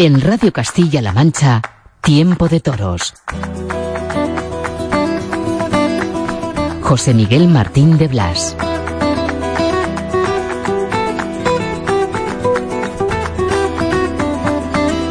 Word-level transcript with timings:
En 0.00 0.20
Radio 0.20 0.52
Castilla-La 0.52 1.12
Mancha, 1.12 1.60
Tiempo 2.02 2.46
de 2.46 2.60
Toros. 2.60 3.14
José 6.82 7.14
Miguel 7.14 7.48
Martín 7.48 7.98
de 7.98 8.06
Blas. 8.06 8.56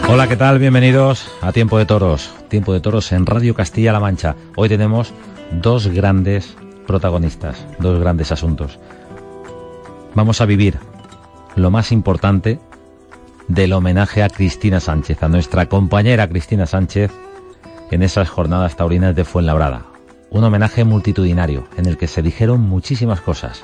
Hola, 0.08 0.30
¿qué 0.30 0.38
tal? 0.38 0.58
Bienvenidos 0.58 1.28
a 1.42 1.52
Tiempo 1.52 1.78
de 1.78 1.86
Toros. 1.86 2.34
Tiempo 2.48 2.72
de 2.72 2.80
Toros 2.80 3.12
en 3.12 3.26
Radio 3.26 3.54
Castilla-La 3.56 4.00
Mancha. 4.00 4.38
Hoy 4.56 4.70
tenemos 4.70 5.12
dos 5.52 5.90
grandes 5.90 6.56
protagonistas, 6.88 7.68
dos 7.80 8.00
grandes 8.00 8.32
asuntos. 8.32 8.80
Vamos 10.16 10.40
a 10.40 10.46
vivir 10.46 10.80
lo 11.58 11.72
más 11.72 11.92
importante 11.92 12.62
del 13.48 13.74
homenaje 13.74 14.24
a 14.24 14.30
Cristina 14.30 14.80
Sánchez, 14.80 15.24
a 15.24 15.30
nuestra 15.30 15.68
compañera 15.68 16.28
Cristina 16.28 16.66
Sánchez, 16.66 17.12
en 17.92 18.04
esas 18.04 18.30
jornadas 18.30 18.76
taurinas 18.76 19.16
de 19.16 19.24
Fuenlabrada. 19.24 19.86
Un 20.30 20.44
homenaje 20.44 20.84
multitudinario 20.84 21.68
en 21.78 21.86
el 21.86 21.98
que 21.98 22.08
se 22.08 22.22
dijeron 22.22 22.62
muchísimas 22.62 23.22
cosas. 23.22 23.64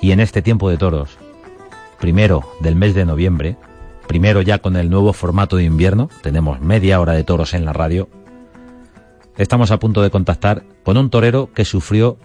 Y 0.00 0.10
en 0.10 0.18
este 0.18 0.42
tiempo 0.42 0.68
de 0.68 0.78
toros, 0.78 1.16
primero 2.00 2.42
del 2.60 2.74
mes 2.74 2.94
de 2.94 3.04
noviembre, 3.04 3.56
primero 4.08 4.42
ya 4.42 4.58
con 4.58 4.76
el 4.76 4.90
nuevo 4.90 5.12
formato 5.12 5.56
de 5.56 5.64
invierno, 5.64 6.10
tenemos 6.22 6.60
media 6.60 7.00
hora 7.00 7.12
de 7.12 7.22
toros 7.22 7.54
en 7.54 7.64
la 7.64 7.72
radio, 7.72 8.08
estamos 9.36 9.70
a 9.70 9.78
punto 9.78 10.02
de 10.02 10.10
contactar 10.10 10.64
con 10.82 10.96
un 10.96 11.10
torero 11.10 11.50
que 11.54 11.64
sufrió 11.64 12.18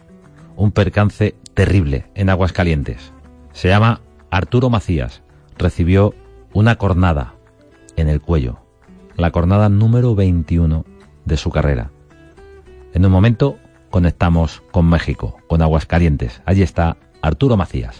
un 0.56 0.72
percance 0.72 1.36
terrible 1.54 2.10
en 2.16 2.32
Aguascalientes. 2.32 3.14
Se 3.54 3.68
llama 3.68 4.02
Arturo 4.32 4.72
Macías 4.72 5.22
recibió 5.58 6.14
una 6.54 6.78
cornada 6.78 7.34
en 7.96 8.10
el 8.10 8.22
cuello, 8.22 8.60
la 9.16 9.32
cornada 9.32 9.70
número 9.70 10.16
21 10.16 10.86
de 11.26 11.38
su 11.38 11.50
carrera. 11.50 11.92
En 12.94 13.06
un 13.06 13.12
momento 13.12 13.58
conectamos 13.90 14.64
con 14.72 14.88
México, 14.90 15.38
con 15.48 15.62
Aguascalientes. 15.62 16.42
Allí 16.46 16.62
está 16.62 16.98
Arturo 17.22 17.58
Macías. 17.58 18.00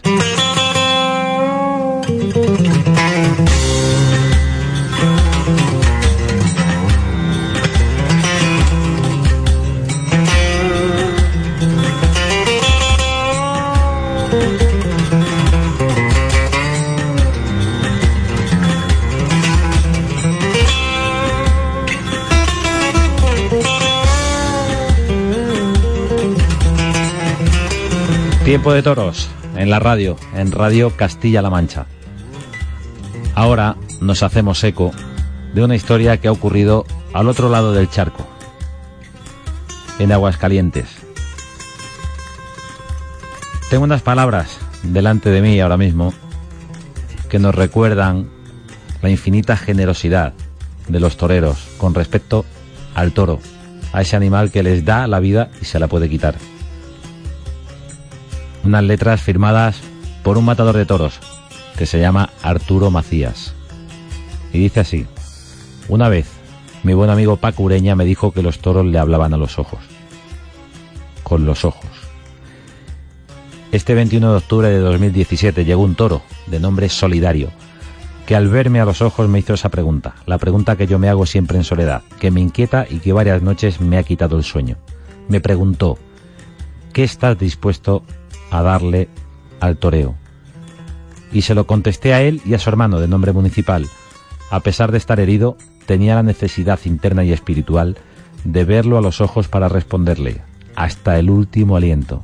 Tiempo 28.48 28.72
de 28.72 28.82
toros 28.82 29.28
en 29.56 29.68
la 29.68 29.78
radio, 29.78 30.16
en 30.34 30.52
Radio 30.52 30.96
Castilla-La 30.96 31.50
Mancha. 31.50 31.84
Ahora 33.34 33.76
nos 34.00 34.22
hacemos 34.22 34.64
eco 34.64 34.90
de 35.52 35.62
una 35.62 35.76
historia 35.76 36.16
que 36.16 36.28
ha 36.28 36.32
ocurrido 36.32 36.86
al 37.12 37.28
otro 37.28 37.50
lado 37.50 37.74
del 37.74 37.90
charco, 37.90 38.26
en 39.98 40.12
Aguascalientes. 40.12 40.88
Tengo 43.68 43.84
unas 43.84 44.00
palabras 44.00 44.56
delante 44.82 45.28
de 45.28 45.42
mí 45.42 45.60
ahora 45.60 45.76
mismo 45.76 46.14
que 47.28 47.38
nos 47.38 47.54
recuerdan 47.54 48.30
la 49.02 49.10
infinita 49.10 49.58
generosidad 49.58 50.32
de 50.88 51.00
los 51.00 51.18
toreros 51.18 51.68
con 51.76 51.92
respecto 51.92 52.46
al 52.94 53.12
toro, 53.12 53.40
a 53.92 54.00
ese 54.00 54.16
animal 54.16 54.50
que 54.50 54.62
les 54.62 54.86
da 54.86 55.06
la 55.06 55.20
vida 55.20 55.50
y 55.60 55.66
se 55.66 55.78
la 55.78 55.86
puede 55.86 56.08
quitar 56.08 56.36
unas 58.68 58.84
letras 58.84 59.22
firmadas 59.22 59.80
por 60.22 60.36
un 60.36 60.44
matador 60.44 60.76
de 60.76 60.84
toros 60.84 61.20
que 61.78 61.86
se 61.86 62.00
llama 62.00 62.28
Arturo 62.42 62.90
Macías. 62.90 63.54
Y 64.52 64.58
dice 64.58 64.80
así, 64.80 65.06
una 65.88 66.10
vez 66.10 66.26
mi 66.82 66.92
buen 66.92 67.08
amigo 67.08 67.38
Paco 67.38 67.62
Ureña 67.62 67.96
me 67.96 68.04
dijo 68.04 68.30
que 68.32 68.42
los 68.42 68.58
toros 68.58 68.84
le 68.84 68.98
hablaban 68.98 69.32
a 69.32 69.38
los 69.38 69.58
ojos. 69.58 69.80
Con 71.22 71.46
los 71.46 71.64
ojos. 71.64 71.88
Este 73.72 73.94
21 73.94 74.32
de 74.32 74.36
octubre 74.36 74.68
de 74.68 74.80
2017 74.80 75.64
llegó 75.64 75.82
un 75.82 75.94
toro 75.94 76.20
de 76.46 76.60
nombre 76.60 76.90
Solidario, 76.90 77.50
que 78.26 78.36
al 78.36 78.48
verme 78.48 78.80
a 78.80 78.84
los 78.84 79.00
ojos 79.00 79.30
me 79.30 79.38
hizo 79.38 79.54
esa 79.54 79.70
pregunta, 79.70 80.16
la 80.26 80.36
pregunta 80.36 80.76
que 80.76 80.86
yo 80.86 80.98
me 80.98 81.08
hago 81.08 81.24
siempre 81.24 81.56
en 81.56 81.64
soledad, 81.64 82.02
que 82.20 82.30
me 82.30 82.42
inquieta 82.42 82.86
y 82.88 82.98
que 82.98 83.14
varias 83.14 83.40
noches 83.40 83.80
me 83.80 83.96
ha 83.96 84.02
quitado 84.02 84.36
el 84.36 84.44
sueño. 84.44 84.76
Me 85.26 85.40
preguntó, 85.40 85.98
¿qué 86.92 87.04
estás 87.04 87.38
dispuesto 87.38 88.04
a 88.50 88.62
darle 88.62 89.08
al 89.60 89.76
toreo. 89.76 90.14
Y 91.32 91.42
se 91.42 91.54
lo 91.54 91.66
contesté 91.66 92.14
a 92.14 92.22
él 92.22 92.40
y 92.44 92.54
a 92.54 92.58
su 92.58 92.70
hermano 92.70 93.00
de 93.00 93.08
nombre 93.08 93.32
municipal. 93.32 93.86
A 94.50 94.60
pesar 94.60 94.92
de 94.92 94.98
estar 94.98 95.20
herido, 95.20 95.56
tenía 95.86 96.14
la 96.14 96.22
necesidad 96.22 96.78
interna 96.84 97.24
y 97.24 97.32
espiritual 97.32 97.96
de 98.44 98.64
verlo 98.64 98.98
a 98.98 99.02
los 99.02 99.20
ojos 99.20 99.48
para 99.48 99.68
responderle, 99.68 100.42
hasta 100.76 101.18
el 101.18 101.30
último 101.30 101.76
aliento. 101.76 102.22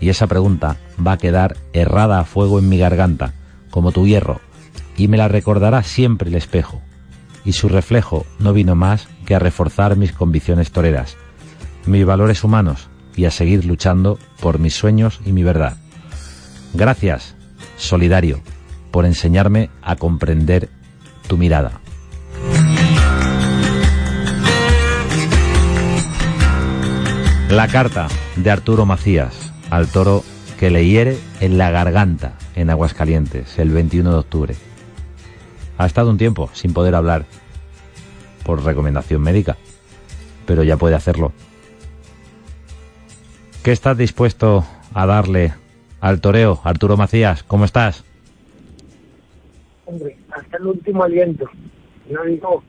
Y 0.00 0.08
esa 0.08 0.26
pregunta 0.26 0.76
va 1.04 1.12
a 1.12 1.18
quedar 1.18 1.56
errada 1.72 2.20
a 2.20 2.24
fuego 2.24 2.58
en 2.58 2.68
mi 2.68 2.78
garganta, 2.78 3.34
como 3.70 3.92
tu 3.92 4.06
hierro, 4.06 4.40
y 4.96 5.08
me 5.08 5.16
la 5.16 5.28
recordará 5.28 5.82
siempre 5.82 6.30
el 6.30 6.36
espejo. 6.36 6.80
Y 7.44 7.52
su 7.52 7.68
reflejo 7.68 8.26
no 8.38 8.52
vino 8.52 8.74
más 8.74 9.08
que 9.26 9.34
a 9.34 9.38
reforzar 9.38 9.96
mis 9.96 10.12
convicciones 10.12 10.70
toreras, 10.70 11.16
mis 11.86 12.04
valores 12.04 12.44
humanos, 12.44 12.88
y 13.18 13.24
a 13.24 13.32
seguir 13.32 13.64
luchando 13.64 14.16
por 14.40 14.60
mis 14.60 14.74
sueños 14.74 15.20
y 15.26 15.32
mi 15.32 15.42
verdad. 15.42 15.76
Gracias, 16.72 17.34
Solidario, 17.76 18.40
por 18.92 19.06
enseñarme 19.06 19.70
a 19.82 19.96
comprender 19.96 20.68
tu 21.26 21.36
mirada. 21.36 21.80
La 27.50 27.66
carta 27.66 28.06
de 28.36 28.50
Arturo 28.52 28.86
Macías 28.86 29.52
al 29.68 29.88
toro 29.88 30.22
que 30.60 30.70
le 30.70 30.86
hiere 30.86 31.18
en 31.40 31.58
la 31.58 31.72
garganta 31.72 32.34
en 32.54 32.70
Aguascalientes 32.70 33.58
el 33.58 33.70
21 33.70 34.12
de 34.12 34.16
octubre. 34.16 34.54
Ha 35.76 35.86
estado 35.86 36.10
un 36.10 36.18
tiempo 36.18 36.50
sin 36.52 36.72
poder 36.72 36.94
hablar 36.94 37.24
por 38.44 38.62
recomendación 38.64 39.22
médica, 39.22 39.56
pero 40.46 40.62
ya 40.62 40.76
puede 40.76 40.94
hacerlo 40.94 41.32
¿Qué 43.68 43.72
estás 43.72 43.98
dispuesto 43.98 44.64
a 44.94 45.04
darle 45.04 45.52
al 46.00 46.22
toreo, 46.22 46.58
Arturo 46.64 46.96
Macías? 46.96 47.42
¿Cómo 47.42 47.66
estás? 47.66 48.02
Hombre, 49.84 50.16
hasta 50.30 50.56
el 50.56 50.68
último 50.68 51.04
aliento. 51.04 51.50
Digo, 52.06 52.64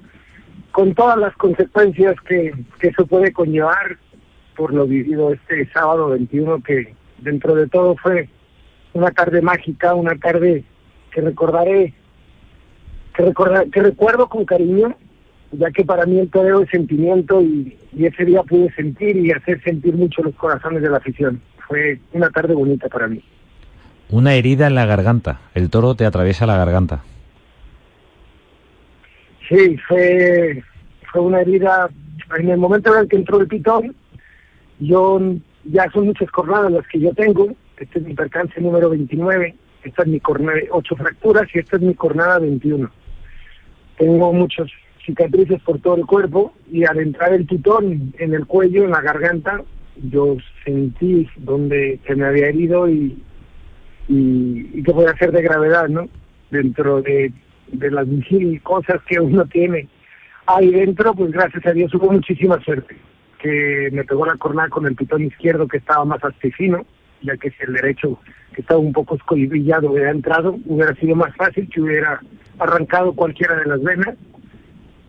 con 0.74 0.94
todas 0.94 1.18
las 1.18 1.34
consecuencias 1.38 2.18
que, 2.28 2.54
que 2.82 2.90
eso 2.90 3.06
puede 3.08 3.32
conllevar 3.32 3.98
por 4.58 4.74
lo 4.74 4.86
vivido 4.86 5.32
este 5.32 5.72
sábado 5.72 6.10
21, 6.10 6.62
que 6.64 6.94
dentro 7.20 7.56
de 7.56 7.70
todo 7.70 7.96
fue 7.96 8.28
una 8.92 9.12
tarde 9.12 9.42
mágica, 9.42 9.96
una 9.96 10.18
tarde 10.18 10.66
que 11.14 11.22
recordaré, 11.22 11.94
que, 13.16 13.24
recordar, 13.24 13.70
que 13.70 13.82
recuerdo 13.82 14.28
con 14.28 14.44
cariño 14.44 14.98
ya 15.52 15.72
que 15.72 15.84
para 15.84 16.06
mí 16.06 16.20
el 16.20 16.30
toreo 16.30 16.62
es 16.62 16.70
sentimiento 16.70 17.42
y, 17.42 17.76
ese 17.98 18.24
día 18.24 18.44
pude 18.44 18.72
sentir 18.74 19.18
y 19.18 19.32
hacer 19.32 19.62
sentir 19.64 19.96
mucho 19.96 20.22
los 20.22 20.36
corazones 20.36 20.82
de 20.82 20.90
la 20.90 20.98
afición. 20.98 21.42
Fue 21.68 22.00
una 22.14 22.30
tarde 22.30 22.54
bonita 22.54 22.88
para 22.88 23.08
mí. 23.08 23.22
Una 24.10 24.36
herida 24.36 24.68
en 24.68 24.76
la 24.76 24.86
garganta. 24.86 25.42
El 25.54 25.70
toro 25.70 25.96
te 25.96 26.06
atraviesa 26.06 26.46
la 26.46 26.58
garganta. 26.58 27.04
Sí, 29.48 29.78
fue, 29.88 30.64
fue 31.12 31.22
una 31.22 31.42
herida. 31.42 31.90
En 32.38 32.50
el 32.50 32.58
momento 32.58 32.94
en 32.94 33.02
el 33.02 33.10
que 33.10 33.16
entró 33.16 33.40
el 33.42 33.48
pitón, 33.48 33.96
yo 34.80 35.20
ya 35.66 35.90
son 35.92 36.06
muchas 36.06 36.30
jornadas 36.30 36.72
las 36.72 36.88
que 36.88 37.00
yo 37.00 37.14
tengo. 37.14 37.50
Este 37.78 38.00
es 38.00 38.06
mi 38.06 38.14
percance 38.14 38.62
número 38.62 38.90
29. 38.90 39.56
esta 39.84 40.04
es 40.04 40.08
mi 40.08 40.20
jornada, 40.20 40.60
ocho 40.72 40.96
fracturas 40.96 41.48
y 41.54 41.60
esta 41.60 41.78
es 41.78 41.82
mi 41.82 41.94
jornada 41.96 42.40
21. 42.40 42.90
Tengo 43.98 44.34
muchas 44.34 44.68
cicatrices 45.10 45.62
por 45.62 45.80
todo 45.80 45.96
el 45.96 46.06
cuerpo 46.06 46.54
y 46.72 46.86
al 46.86 47.00
entrar 47.00 47.34
el 47.34 47.48
tutón 47.48 48.14
en 48.18 48.34
el 48.34 48.46
cuello, 48.46 48.84
en 48.84 48.92
la 48.92 49.02
garganta, 49.02 49.62
yo 50.04 50.38
sentí 50.64 51.28
donde 51.38 52.00
se 52.08 52.16
me 52.16 52.26
había 52.26 52.48
herido 52.48 52.88
y, 52.88 53.22
y, 54.08 54.70
y 54.74 54.84
que 54.84 54.94
puede 54.94 55.18
ser 55.18 55.32
de 55.32 55.42
gravedad, 55.42 55.88
¿no? 55.90 56.08
Dentro 56.52 57.02
de, 57.02 57.32
de 57.72 57.92
las 57.92 58.08
mil 58.08 58.62
cosas 58.62 59.02
que 59.08 59.20
uno 59.20 59.46
tiene 59.46 59.88
ahí 60.46 60.72
dentro, 60.72 61.14
pues 61.14 61.32
gracias 61.32 61.66
a 61.66 61.74
Dios 61.74 61.94
hubo 61.94 62.12
muchísima 62.12 62.60
suerte, 62.64 62.96
que 63.40 63.90
me 63.92 64.04
pegó 64.04 64.26
la 64.26 64.36
cornada 64.36 64.70
con 64.70 64.86
el 64.86 64.96
pitón 64.96 65.24
izquierdo 65.24 65.68
que 65.68 65.78
estaba 65.78 66.06
más 66.06 66.24
astifino, 66.24 66.86
ya 67.22 67.38
que 67.38 67.52
si 67.52 67.58
el 67.64 67.74
derecho 67.74 68.20
que 68.54 68.62
estaba 68.62 68.80
un 68.80 68.94
poco 68.94 69.16
escollillado 69.16 69.92
hubiera 69.92 70.12
entrado, 70.12 70.58
hubiera 70.66 70.96
sido 70.96 71.16
más 71.16 71.36
fácil 71.36 71.70
que 71.70 71.82
hubiera 71.82 72.20
arrancado 72.58 73.14
cualquiera 73.14 73.56
de 73.58 73.66
las 73.66 73.84
venas, 73.84 74.16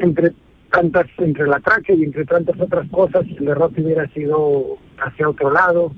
entre 0.00 0.32
tantas, 0.70 1.06
entre 1.18 1.46
la 1.46 1.60
tráquea 1.60 1.96
y 1.96 2.04
entre 2.04 2.24
tantas 2.24 2.58
otras 2.60 2.88
cosas, 2.90 3.24
el 3.38 3.44
derrote 3.44 3.82
hubiera 3.82 4.06
sido 4.08 4.78
hacia 4.98 5.28
otro 5.28 5.50
lado. 5.50 5.92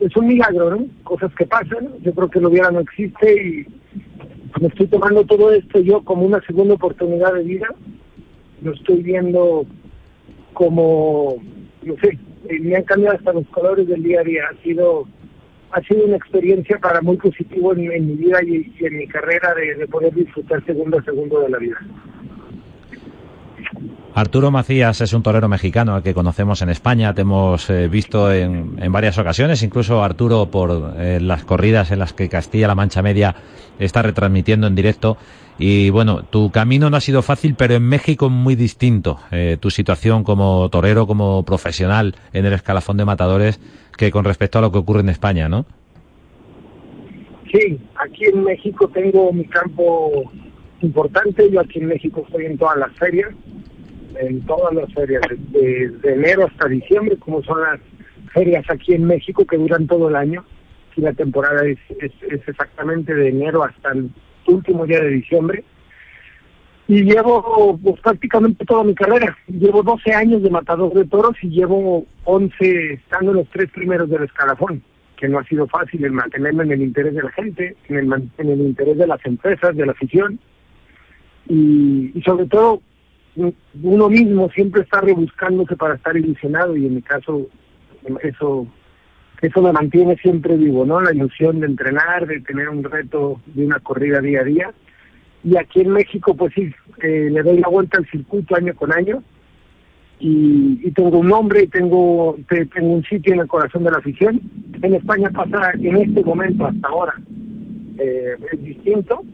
Es 0.00 0.16
un 0.16 0.26
milagro, 0.26 0.70
¿no? 0.70 0.86
Cosas 1.04 1.32
que 1.34 1.46
pasan, 1.46 1.88
yo 2.00 2.12
creo 2.12 2.28
que 2.28 2.40
lo 2.40 2.48
hubiera 2.48 2.70
no 2.70 2.80
existe 2.80 3.32
y 3.32 3.66
me 4.60 4.68
estoy 4.68 4.86
tomando 4.86 5.24
todo 5.24 5.50
esto 5.50 5.80
yo 5.80 6.02
como 6.04 6.26
una 6.26 6.40
segunda 6.42 6.74
oportunidad 6.74 7.32
de 7.34 7.42
vida 7.42 7.68
lo 8.62 8.72
estoy 8.72 9.02
viendo 9.02 9.66
como, 10.52 11.36
no 11.82 11.94
sé, 11.96 12.18
eh, 12.48 12.60
me 12.60 12.76
han 12.76 12.84
cambiado 12.84 13.16
hasta 13.16 13.32
los 13.32 13.46
colores 13.48 13.88
del 13.88 14.02
día 14.02 14.20
a 14.20 14.24
día. 14.24 14.44
Ha 14.50 14.62
sido 14.62 15.06
ha 15.72 15.80
sido 15.82 16.04
una 16.04 16.16
experiencia 16.16 16.78
para 16.78 17.00
muy 17.00 17.16
positivo 17.16 17.72
en, 17.72 18.06
mi 18.06 18.12
vida 18.14 18.42
y, 18.44 18.72
en 18.78 18.98
mi 18.98 19.06
carrera 19.06 19.54
de, 19.54 19.74
de, 19.74 19.88
poder 19.88 20.12
disfrutar 20.12 20.62
segundo 20.66 20.98
a 20.98 21.02
segundo 21.02 21.40
de 21.40 21.48
la 21.48 21.58
vida. 21.58 21.78
Arturo 24.14 24.50
Macías 24.50 25.00
es 25.00 25.14
un 25.14 25.22
torero 25.22 25.48
mexicano 25.48 25.94
al 25.94 26.02
que 26.02 26.12
conocemos 26.12 26.60
en 26.60 26.68
España, 26.68 27.14
te 27.14 27.22
hemos 27.22 27.70
eh, 27.70 27.88
visto 27.88 28.30
en, 28.30 28.76
en, 28.78 28.92
varias 28.92 29.16
ocasiones, 29.16 29.62
incluso 29.62 30.04
Arturo 30.04 30.50
por 30.50 30.94
eh, 30.98 31.18
las 31.18 31.44
corridas 31.44 31.90
en 31.92 31.98
las 31.98 32.12
que 32.12 32.28
Castilla-La 32.28 32.74
Mancha 32.74 33.00
Media 33.00 33.34
está 33.78 34.02
retransmitiendo 34.02 34.66
en 34.66 34.74
directo. 34.74 35.16
Y 35.58 35.88
bueno, 35.88 36.24
tu 36.24 36.50
camino 36.50 36.90
no 36.90 36.98
ha 36.98 37.00
sido 37.00 37.22
fácil, 37.22 37.54
pero 37.56 37.74
en 37.74 37.84
México 37.84 38.28
muy 38.28 38.54
distinto. 38.54 39.18
Eh, 39.30 39.56
tu 39.58 39.70
situación 39.70 40.24
como 40.24 40.68
torero, 40.68 41.06
como 41.06 41.42
profesional 41.44 42.14
en 42.34 42.44
el 42.44 42.52
escalafón 42.52 42.98
de 42.98 43.06
matadores, 43.06 43.60
que 43.96 44.10
con 44.10 44.24
respecto 44.24 44.58
a 44.58 44.62
lo 44.62 44.70
que 44.72 44.78
ocurre 44.78 45.00
en 45.00 45.08
España, 45.08 45.48
¿no? 45.48 45.64
Sí, 47.50 47.78
aquí 47.96 48.26
en 48.26 48.44
México 48.44 48.88
tengo 48.88 49.32
mi 49.32 49.44
campo 49.44 50.30
importante. 50.82 51.50
Yo 51.50 51.60
aquí 51.60 51.78
en 51.78 51.86
México 51.86 52.24
estoy 52.26 52.46
en 52.46 52.58
todas 52.58 52.76
las 52.76 52.92
ferias 52.98 53.30
en 54.26 54.40
todas 54.46 54.74
las 54.74 54.92
ferias, 54.92 55.22
de, 55.28 55.88
de, 55.88 56.12
enero 56.12 56.46
hasta 56.46 56.68
diciembre, 56.68 57.16
como 57.16 57.42
son 57.42 57.60
las 57.60 57.80
ferias 58.32 58.64
aquí 58.68 58.94
en 58.94 59.04
México 59.04 59.44
que 59.44 59.58
duran 59.58 59.86
todo 59.86 60.08
el 60.08 60.16
año. 60.16 60.44
Y 60.96 61.00
la 61.00 61.12
temporada 61.12 61.66
es, 61.66 61.78
es, 62.00 62.12
es 62.30 62.46
exactamente 62.46 63.14
de 63.14 63.28
enero 63.28 63.64
hasta 63.64 63.92
el 63.92 64.10
último 64.46 64.86
día 64.86 65.00
de 65.00 65.08
diciembre. 65.08 65.64
Y 66.88 67.04
llevo 67.04 67.78
pues, 67.82 68.00
prácticamente 68.00 68.64
toda 68.64 68.84
mi 68.84 68.94
carrera. 68.94 69.36
Llevo 69.48 69.82
12 69.82 70.12
años 70.12 70.42
de 70.42 70.50
matador 70.50 70.92
de 70.92 71.06
toros 71.06 71.36
y 71.42 71.48
llevo 71.48 72.04
11 72.24 72.92
estando 72.94 73.30
en 73.30 73.38
los 73.38 73.48
tres 73.48 73.70
primeros 73.70 74.10
del 74.10 74.24
escalafón, 74.24 74.82
que 75.16 75.28
no 75.28 75.38
ha 75.38 75.44
sido 75.44 75.66
fácil 75.68 76.04
el 76.04 76.12
mantenerme 76.12 76.64
en 76.64 76.72
el 76.72 76.82
interés 76.82 77.14
de 77.14 77.22
la 77.22 77.30
gente, 77.30 77.76
en 77.88 77.96
el, 77.96 78.30
en 78.38 78.50
el 78.50 78.60
interés 78.60 78.98
de 78.98 79.06
las 79.06 79.24
empresas, 79.24 79.74
de 79.74 79.86
la 79.86 79.92
afición. 79.92 80.38
Y 81.48 82.22
sobre 82.24 82.46
todo 82.46 82.82
uno 83.36 84.08
mismo 84.08 84.50
siempre 84.50 84.82
está 84.82 85.00
rebuscándose 85.00 85.76
para 85.76 85.94
estar 85.94 86.16
ilusionado 86.16 86.76
y 86.76 86.86
en 86.86 86.96
mi 86.96 87.02
caso 87.02 87.48
eso 88.22 88.66
eso 89.40 89.60
me 89.60 89.72
mantiene 89.72 90.16
siempre 90.18 90.56
vivo, 90.56 90.86
¿no? 90.86 91.00
La 91.00 91.12
ilusión 91.12 91.58
de 91.58 91.66
entrenar, 91.66 92.28
de 92.28 92.40
tener 92.42 92.68
un 92.68 92.84
reto 92.84 93.40
de 93.46 93.66
una 93.66 93.80
corrida 93.80 94.20
día 94.20 94.40
a 94.40 94.44
día. 94.44 94.72
Y 95.42 95.56
aquí 95.56 95.80
en 95.80 95.90
México, 95.90 96.36
pues 96.36 96.54
sí, 96.54 96.72
eh, 97.02 97.28
le 97.28 97.42
doy 97.42 97.58
la 97.58 97.68
vuelta 97.68 97.98
al 97.98 98.06
circuito 98.06 98.54
año 98.54 98.72
con 98.76 98.92
año. 98.92 99.20
Y, 100.20 100.80
y 100.84 100.92
tengo 100.92 101.18
un 101.18 101.26
nombre, 101.26 101.66
tengo, 101.66 102.36
tengo 102.48 102.92
un 102.92 103.02
sitio 103.02 103.34
en 103.34 103.40
el 103.40 103.48
corazón 103.48 103.82
de 103.82 103.90
la 103.90 103.98
afición. 103.98 104.40
En 104.80 104.94
España 104.94 105.28
pasa 105.30 105.72
en 105.72 105.96
este 105.96 106.22
momento, 106.22 106.64
hasta 106.64 106.86
ahora, 106.86 107.14
eh, 107.98 108.36
es 108.52 108.62
distinto 108.62 109.24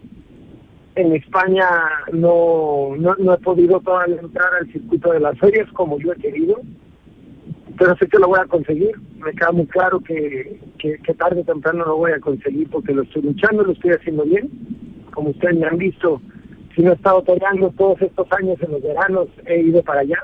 en 0.99 1.15
España 1.15 1.69
no, 2.13 2.97
no, 2.97 3.15
no 3.19 3.35
he 3.35 3.39
podido 3.39 3.79
todavía 3.81 4.21
entrar 4.21 4.49
al 4.61 4.73
circuito 4.73 5.13
de 5.13 5.21
las 5.21 5.39
ferias 5.39 5.71
como 5.73 5.99
yo 5.99 6.13
he 6.13 6.17
querido, 6.17 6.57
pero 7.79 7.97
sé 7.97 8.09
que 8.09 8.19
lo 8.19 8.29
voy 8.29 8.41
a 8.41 8.47
conseguir. 8.47 8.91
Me 9.19 9.33
queda 9.33 9.53
muy 9.53 9.67
claro 9.67 10.01
que, 10.01 10.61
que, 10.79 11.15
tarde 11.15 11.43
o 11.43 11.45
temprano 11.45 11.85
lo 11.85 11.97
voy 11.99 12.13
a 12.13 12.21
conseguir 12.21 12.69
porque 12.71 12.93
lo 12.93 13.03
estoy 13.03 13.23
luchando, 13.23 13.63
lo 13.63 13.73
estoy 13.73 13.93
haciendo 13.93 14.25
bien. 14.25 14.51
Como 15.15 15.31
ustedes 15.31 15.57
me 15.57 15.67
han 15.67 15.79
visto, 15.79 16.21
si 16.75 16.83
no 16.83 16.91
he 16.91 16.95
estado 16.95 17.23
toreando 17.23 17.71
todos 17.71 18.03
estos 18.03 18.27
años 18.33 18.59
en 18.61 18.73
los 18.73 18.83
veranos, 18.83 19.29
he 19.47 19.61
ido 19.61 19.83
para 19.83 20.01
allá 20.01 20.23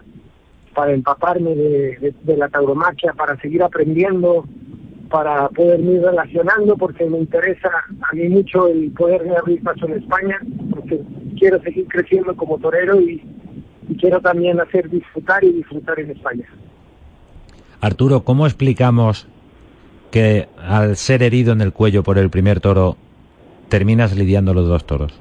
para 0.75 0.93
empaparme 0.93 1.55
de, 1.55 2.15
de, 2.20 2.37
la 2.37 2.49
tauromaquia, 2.49 3.12
para 3.12 3.41
seguir 3.41 3.62
aprendiendo, 3.62 4.44
para 5.09 5.49
poderme 5.50 5.93
ir 5.93 6.03
relacionando 6.03 6.77
porque 6.77 7.05
me 7.09 7.19
interesa 7.19 7.70
a 8.00 8.15
mí 8.15 8.29
mucho 8.29 8.67
el 8.67 8.91
poderme 8.91 9.37
abrir 9.37 9.62
paso 9.62 9.87
en 9.87 9.93
España 9.94 10.41
quiero 11.38 11.61
seguir 11.62 11.87
creciendo 11.88 12.37
como 12.37 12.58
torero 12.58 13.00
y, 13.00 13.23
y, 13.88 13.96
quiero 13.96 14.20
también 14.20 14.61
hacer 14.61 14.88
disfrutar 14.91 15.43
y 15.44 15.52
disfrutar 15.52 16.00
en 16.00 16.11
España. 16.11 16.46
Arturo, 17.81 18.25
¿cómo 18.25 18.46
explicamos 18.46 19.29
que 20.11 20.49
al 20.58 20.96
ser 20.96 21.23
herido 21.23 21.52
en 21.52 21.61
el 21.61 21.73
cuello 21.73 22.02
por 22.02 22.19
el 22.19 22.31
primer 22.31 22.61
toro 22.61 22.96
terminas 23.69 24.17
lidiando 24.17 24.55
los 24.55 24.69
dos 24.69 24.87
toros? 24.87 25.20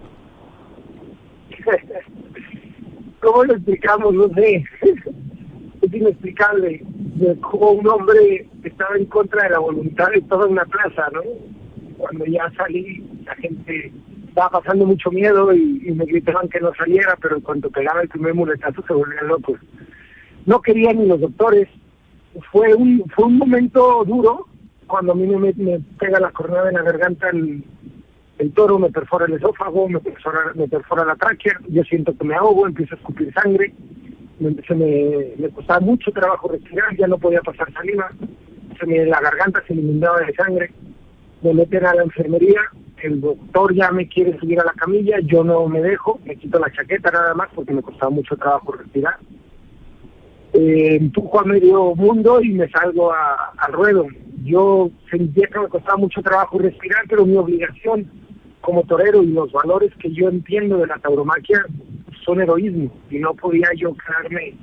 ¿Cómo 3.20 3.44
lo 3.46 3.54
explicamos? 3.54 4.14
No 4.14 4.28
sé. 4.30 4.64
es 5.84 5.94
inexplicable 5.94 6.82
cómo 7.42 7.72
un 7.72 7.88
hombre 7.88 8.48
estaba 8.64 8.96
en 8.96 9.06
contra 9.06 9.44
de 9.44 9.50
la 9.50 9.60
voluntad 9.60 10.10
de 10.14 10.22
toda 10.22 10.48
una 10.48 10.66
plaza, 10.66 11.10
¿no? 11.14 11.22
Cuando 11.98 12.26
ya 12.26 12.52
salí, 12.58 13.04
la 13.26 13.36
gente 13.36 13.92
estaba 14.34 14.62
pasando 14.62 14.86
mucho 14.86 15.12
miedo 15.12 15.54
y, 15.54 15.84
y 15.86 15.92
me 15.92 16.06
gritaban 16.06 16.50
que 16.50 16.60
no 16.60 16.74
saliera, 16.74 17.18
pero 17.22 17.40
cuando 17.42 17.70
pegaba 17.70 18.02
el 18.02 18.10
primer 18.10 18.34
muletazo 18.34 18.84
se 18.88 18.94
volvían 18.94 19.28
locos. 19.28 19.60
No 20.46 20.62
querían 20.62 20.98
ni 20.98 21.06
los 21.06 21.22
doctores. 21.22 21.70
Fue 22.52 22.74
un, 22.74 23.04
fue 23.16 23.26
un 23.26 23.38
momento 23.38 24.04
duro 24.06 24.48
cuando 24.88 25.14
a 25.14 25.16
mí 25.16 25.28
me, 25.28 25.54
me 25.54 25.80
pega 26.00 26.20
la 26.20 26.32
cornada 26.32 26.70
en 26.70 26.76
la 26.76 26.82
garganta 26.82 27.30
el, 27.30 27.64
el 28.40 28.52
toro, 28.54 28.80
me 28.80 28.90
perfora 28.90 29.26
el 29.26 29.34
esófago, 29.34 29.88
me 29.88 30.00
perfora, 30.00 30.52
me 30.56 30.68
perfora 30.68 31.06
la 31.06 31.16
tráquea, 31.16 31.60
yo 31.70 31.84
siento 31.84 32.18
que 32.18 32.26
me 32.26 32.36
ahogo, 32.36 32.68
empiezo 32.68 32.96
a 32.96 32.98
escupir 32.98 33.32
sangre 33.34 33.74
me, 34.40 34.56
se 34.68 34.76
me, 34.76 35.34
me 35.38 35.50
costaba 35.50 35.80
mucho 35.80 36.12
trabajo 36.12 36.50
respirar, 36.50 36.96
ya 36.98 37.08
no 37.08 37.18
podía 37.18 37.42
pasar 37.42 37.72
saliva, 37.74 38.12
se 38.80 38.86
me, 38.86 39.06
la 39.06 39.22
garganta 39.22 39.64
se 39.68 39.74
me 39.74 39.82
inundaba 39.82 40.20
de 40.22 40.34
sangre, 40.34 40.72
me 41.42 41.54
meten 41.54 41.86
a 41.86 41.96
la 41.96 42.04
enfermería, 42.04 42.62
el 43.04 43.22
doctor 43.22 43.74
ya 43.74 43.92
me 43.92 44.08
quiere 44.08 44.38
subir 44.40 44.60
a 44.60 44.66
la 44.66 44.74
camilla, 44.74 45.20
yo 45.22 45.44
no 45.44 45.68
me 45.68 45.82
dejo, 45.82 46.20
me 46.26 46.36
quito 46.36 46.58
la 46.60 46.72
chaqueta 46.72 47.12
nada 47.12 47.34
más 47.34 47.50
porque 47.54 47.74
me 47.74 47.82
costaba 47.82 48.10
mucho 48.10 48.36
trabajo 48.38 48.72
respirar. 48.72 49.18
Eh, 50.54 50.98
empujo 50.98 51.40
a 51.40 51.44
medio 51.44 51.96
mundo 51.96 52.42
y 52.42 52.50
me 52.50 52.70
salgo 52.70 53.12
a, 53.12 53.54
al 53.58 53.74
ruedo. 53.74 54.08
Yo 54.44 54.92
sentía 55.10 55.48
que 55.48 55.60
me 55.60 55.68
costaba 55.68 55.98
mucho 55.98 56.22
trabajo 56.22 56.60
respirar, 56.60 57.04
pero 57.10 57.26
mi 57.26 57.36
obligación 57.36 58.10
como 58.62 58.84
torero 58.84 59.22
y 59.22 59.28
los 59.28 59.52
valores 59.52 59.92
que 60.00 60.12
yo 60.12 60.30
entiendo 60.30 60.78
de 60.78 60.88
la 60.88 60.98
tauromaquia 61.00 61.66
son 62.24 62.42
heroísmo 62.42 62.92
y 63.10 63.20
no 63.20 63.34
podía 63.34 63.68
yo 63.76 63.94
quedarme 63.96 64.56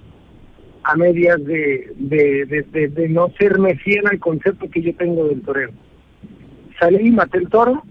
a 0.85 0.97
medias 0.97 1.45
de, 1.45 1.93
de, 1.97 2.47
de, 2.47 2.63
de, 2.63 2.89
de 2.89 3.09
no 3.09 3.29
serme 3.39 3.77
fiel 3.77 4.07
al 4.07 4.19
concepto 4.19 4.71
que 4.71 4.81
yo 4.81 4.95
tengo 4.97 5.29
del 5.29 5.43
torero. 5.43 5.73
Salí 6.79 7.09
y 7.09 7.11
maté 7.11 7.39
el 7.39 7.51
toro, 7.51 7.83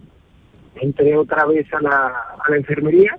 entré 0.76 1.18
otra 1.18 1.46
vez 1.46 1.72
a 1.74 1.82
la, 1.82 2.08
a 2.08 2.50
la 2.50 2.58
enfermería 2.58 3.18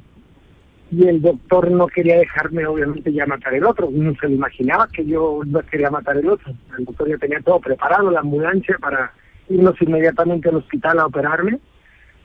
y 0.90 1.06
el 1.06 1.22
doctor 1.22 1.70
no 1.70 1.86
quería 1.86 2.18
dejarme 2.18 2.66
obviamente 2.66 3.12
ya 3.12 3.26
matar 3.26 3.54
el 3.54 3.64
otro, 3.64 3.88
no 3.92 4.14
se 4.16 4.28
lo 4.28 4.34
imaginaba 4.34 4.88
que 4.88 5.04
yo 5.04 5.40
no 5.46 5.60
quería 5.62 5.90
matar 5.90 6.16
el 6.16 6.28
otro, 6.28 6.52
el 6.76 6.84
doctor 6.84 7.08
ya 7.08 7.18
tenía 7.18 7.40
todo 7.40 7.60
preparado, 7.60 8.10
la 8.10 8.20
ambulancia 8.20 8.76
para 8.80 9.12
irnos 9.48 9.80
inmediatamente 9.80 10.48
al 10.48 10.56
hospital 10.56 10.98
a 10.98 11.06
operarme 11.06 11.60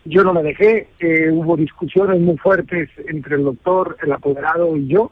yo 0.06 0.24
no 0.24 0.34
me 0.34 0.44
dejé, 0.44 0.88
eh, 1.00 1.32
hubo 1.32 1.58
discusiones 1.58 2.22
muy 2.22 2.38
fuertes 2.38 2.90
entre 3.08 3.38
el 3.38 3.44
doctor, 3.44 3.98
el 4.04 4.12
apoderado 4.12 4.78
y 4.78 4.88
yo. 4.88 5.12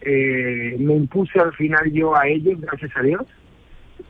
Eh, 0.00 0.76
me 0.78 0.94
impuse 0.94 1.40
al 1.40 1.52
final 1.54 1.90
yo 1.92 2.16
a 2.16 2.28
ellos, 2.28 2.60
gracias 2.60 2.92
a 2.94 3.02
Dios. 3.02 3.22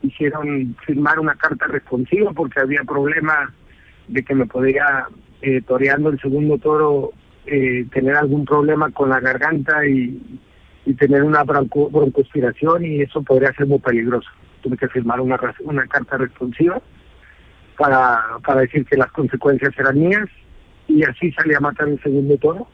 Hicieron 0.03 0.75
firmar 0.85 1.19
una 1.19 1.33
carta 1.33 1.65
responsiva 1.65 2.31
porque 2.31 2.59
había 2.59 2.83
problemas 2.83 3.49
de 4.07 4.23
que 4.23 4.35
me 4.35 4.45
podría 4.45 5.07
eh, 5.41 5.61
toreando 5.61 6.09
el 6.09 6.19
segundo 6.19 6.57
toro 6.57 7.11
eh, 7.45 7.85
tener 7.91 8.15
algún 8.15 8.45
problema 8.45 8.91
con 8.91 9.09
la 9.09 9.19
garganta 9.19 9.85
y, 9.87 10.39
tener 10.97 11.21
una 11.21 11.43
bronco, 11.43 11.87
broncospiración 11.91 12.83
y 12.83 13.01
eso 13.01 13.21
podría 13.21 13.53
ser 13.53 13.67
muy 13.67 13.77
peligroso. 13.77 14.27
Tuve 14.61 14.75
que 14.75 14.87
firmar 14.87 15.21
una, 15.21 15.39
una 15.63 15.85
carta 15.85 16.17
responsiva 16.17 16.81
para, 17.77 18.39
para 18.43 18.61
decir 18.61 18.85
que 18.85 18.97
las 18.97 19.11
consecuencias 19.11 19.71
eran 19.77 19.99
mías 19.99 20.27
y 20.87 21.03
así 21.03 21.31
salí 21.33 21.53
a 21.53 21.59
matar 21.59 21.89
el 21.89 22.01
segundo 22.01 22.37
toro 22.37 22.67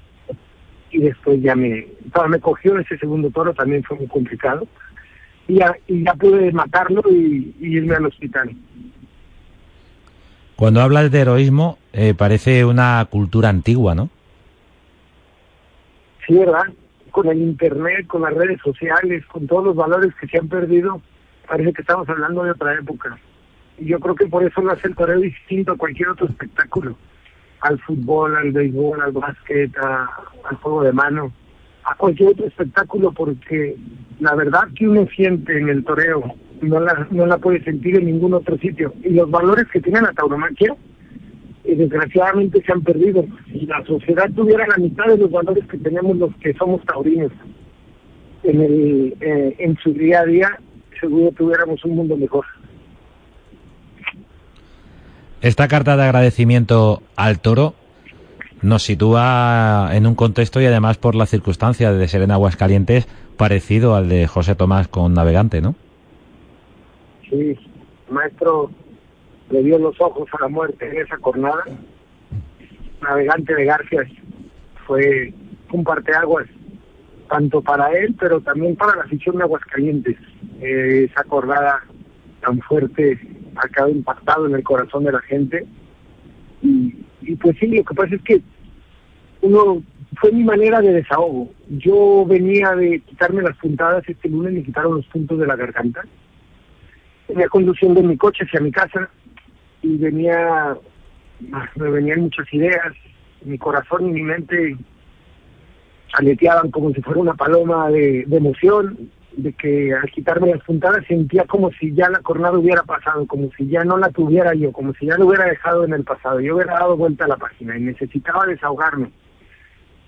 y 0.92 1.00
después 1.00 1.42
ya 1.42 1.56
me, 1.56 1.88
me 2.30 2.40
cogió 2.40 2.80
ese 2.80 2.98
segundo 2.98 3.30
toro, 3.32 3.54
también 3.54 3.84
fue 3.84 3.98
muy 3.98 4.08
complicado 4.08 4.66
y 5.48 5.56
ya, 5.56 5.76
y 5.88 6.04
ya 6.04 6.14
pude 6.14 6.52
matarlo 6.54 7.04
y 7.10 7.54
irme 7.60 7.96
al 7.96 8.06
hospital. 8.06 8.56
Cuando 10.56 10.82
hablas 10.82 11.12
de 11.12 11.20
heroísmo, 11.20 11.78
eh, 11.92 12.14
parece 12.14 12.64
una 12.64 13.06
cultura 13.10 13.50
antigua, 13.50 13.94
¿no? 13.94 14.10
Sí, 16.26 16.34
¿verdad? 16.34 16.64
Con 17.12 17.28
el 17.28 17.42
Internet, 17.42 18.08
con 18.08 18.22
las 18.22 18.34
redes 18.34 18.60
sociales, 18.62 19.26
con 19.26 19.48
todos 19.48 19.66
los 19.66 19.76
valores 19.76 20.14
que 20.20 20.28
se 20.28 20.38
han 20.38 20.48
perdido, 20.48 21.02
parece 21.48 21.74
que 21.74 21.82
estamos 21.82 22.08
hablando 22.08 22.44
de 22.44 22.52
otra 22.52 22.74
época. 22.74 23.18
Y 23.78 23.88
yo 23.88 24.00
creo 24.00 24.16
que 24.16 24.28
por 24.28 24.44
eso 24.44 24.62
lo 24.62 24.72
hace 24.72 24.88
el 24.88 24.96
toreo 24.96 25.20
distinto 25.20 25.74
a 25.74 25.78
cualquier 25.78 26.10
otro 26.10 26.28
espectáculo. 26.28 26.96
Al 27.60 27.78
fútbol, 27.80 28.38
al 28.38 28.52
béisbol, 28.52 29.02
al 29.02 29.12
básquet, 29.12 29.76
al 29.78 30.56
juego 30.62 30.84
de 30.84 30.94
mano, 30.94 31.34
a 31.84 31.96
cualquier 31.96 32.30
otro 32.30 32.46
espectáculo, 32.46 33.12
porque 33.12 33.76
la 34.20 34.36
verdad 34.36 34.70
que 34.74 34.88
uno 34.88 35.06
siente 35.16 35.58
en 35.58 35.68
el 35.68 35.84
toreo 35.84 36.36
no 36.62 36.80
la, 36.80 37.08
no 37.12 37.26
la 37.26 37.38
puede 37.38 37.64
sentir 37.64 37.98
en 37.98 38.06
ningún 38.06 38.34
otro 38.34 38.58
sitio. 38.58 38.94
Y 39.04 39.10
los 39.10 39.30
valores 39.30 39.66
que 39.72 39.82
tiene 39.82 40.02
la 40.02 40.14
tauromaquia, 40.14 40.76
eh, 41.64 41.76
desgraciadamente 41.76 42.62
se 42.64 42.72
han 42.72 42.82
perdido. 42.82 43.26
Si 43.52 43.66
la 43.66 43.84
sociedad 43.86 44.30
tuviera 44.36 44.66
la 44.68 44.78
mitad 44.78 45.06
de 45.06 45.18
los 45.18 45.32
valores 45.32 45.66
que 45.68 45.78
tenemos 45.78 46.18
los 46.18 46.36
que 46.38 46.54
somos 46.54 46.84
taurinos 46.86 47.32
en, 48.44 48.62
el, 48.62 49.16
eh, 49.20 49.56
en 49.60 49.78
su 49.78 49.94
día 49.94 50.22
a 50.22 50.26
día, 50.26 50.60
seguro 51.00 51.32
tuviéramos 51.32 51.84
un 51.86 51.96
mundo 51.96 52.18
mejor. 52.18 52.46
Esta 55.42 55.68
carta 55.68 55.96
de 55.96 56.04
agradecimiento 56.04 57.04
al 57.16 57.40
toro 57.40 57.76
nos 58.62 58.84
sitúa 58.84 59.90
en 59.94 60.08
un 60.08 60.16
contexto 60.16 60.60
y 60.60 60.66
además 60.66 60.98
por 60.98 61.14
la 61.14 61.26
circunstancia 61.26 61.92
de 61.94 62.08
ser 62.08 62.24
en 62.24 62.32
Aguascalientes 62.32 63.08
parecido 63.38 63.96
al 63.96 64.10
de 64.10 64.28
José 64.28 64.56
Tomás 64.56 64.88
con 64.88 65.14
Navegante, 65.14 65.62
¿no? 65.62 65.76
Sí, 67.30 67.58
maestro 68.10 68.70
le 69.50 69.64
dio 69.64 69.80
los 69.80 70.00
ojos 70.00 70.28
a 70.34 70.44
la 70.44 70.48
muerte 70.48 70.88
en 70.88 71.02
esa 71.02 71.18
jornada. 71.18 71.64
Navegante 73.02 73.54
de 73.54 73.66
García 73.66 74.04
fue 74.86 75.34
un 75.72 75.84
parteaguas 75.84 76.48
tanto 77.30 77.62
para 77.62 77.92
él, 77.92 78.16
pero 78.20 78.40
también 78.42 78.76
para 78.76 78.96
la 78.96 79.04
afición 79.04 79.38
de 79.38 79.44
Aguascalientes. 79.44 80.18
Eh, 80.62 81.10
esa 81.12 81.24
jornada 81.28 81.84
tan 82.42 82.60
fuerte 82.62 83.20
quedado 83.74 83.90
impactado 83.90 84.46
en 84.46 84.56
el 84.56 84.64
corazón 84.64 85.04
de 85.04 85.12
la 85.12 85.22
gente. 85.22 85.66
Y, 86.62 86.96
y 87.22 87.36
pues 87.36 87.58
sí, 87.60 87.68
lo 87.68 87.84
que 87.84 87.96
pasa 87.96 88.16
es 88.16 88.22
que 88.22 88.42
uno 89.42 89.82
fue 90.20 90.32
mi 90.32 90.44
manera 90.44 90.82
de 90.82 90.94
desahogo. 90.94 91.52
Yo 91.70 92.26
venía 92.26 92.72
de 92.76 93.00
quitarme 93.02 93.42
las 93.42 93.58
puntadas, 93.58 94.04
este 94.08 94.30
lunes 94.30 94.54
me 94.54 94.64
quitaron 94.64 94.96
los 94.96 95.06
puntos 95.08 95.40
de 95.40 95.48
la 95.48 95.56
garganta 95.56 96.04
venía 97.36 97.50
conduciendo 97.50 98.02
mi 98.02 98.16
coche 98.16 98.46
hacia 98.46 98.62
mi 98.62 98.72
casa 98.72 99.10
y 99.82 99.98
venía, 99.98 100.78
me 101.76 101.90
venían 101.90 102.22
muchas 102.22 102.52
ideas, 102.54 102.94
mi 103.44 103.58
corazón 103.58 104.08
y 104.08 104.14
mi 104.14 104.24
mente 104.24 104.78
aleteaban 106.14 106.72
como 106.72 106.94
si 106.94 107.02
fuera 107.02 107.20
una 107.20 107.34
paloma 107.34 107.90
de, 107.90 108.26
emoción, 108.32 109.10
de 109.36 109.52
que 109.52 109.94
al 109.94 110.10
quitarme 110.12 110.52
las 110.52 110.64
puntadas 110.64 111.06
sentía 111.08 111.44
como 111.44 111.72
si 111.74 111.94
ya 111.94 112.10
la 112.10 112.22
jornada 112.24 112.58
hubiera 112.58 112.84
pasado, 112.84 113.28
como 113.28 113.52
si 113.58 113.68
ya 113.68 113.84
no 113.84 113.98
la 113.98 114.10
tuviera 114.12 114.54
yo, 114.54 114.72
como 114.72 114.94
si 114.94 115.08
ya 115.08 115.18
lo 115.18 115.28
hubiera 115.28 115.44
dejado 115.44 115.84
en 115.84 115.92
el 115.92 116.06
pasado, 116.06 116.40
yo 116.40 116.56
hubiera 116.56 116.76
dado 116.76 116.96
vuelta 116.96 117.26
a 117.26 117.28
la 117.28 117.38
página 117.38 117.78
y 117.78 117.82
necesitaba 117.82 118.46
desahogarme. 118.46 119.12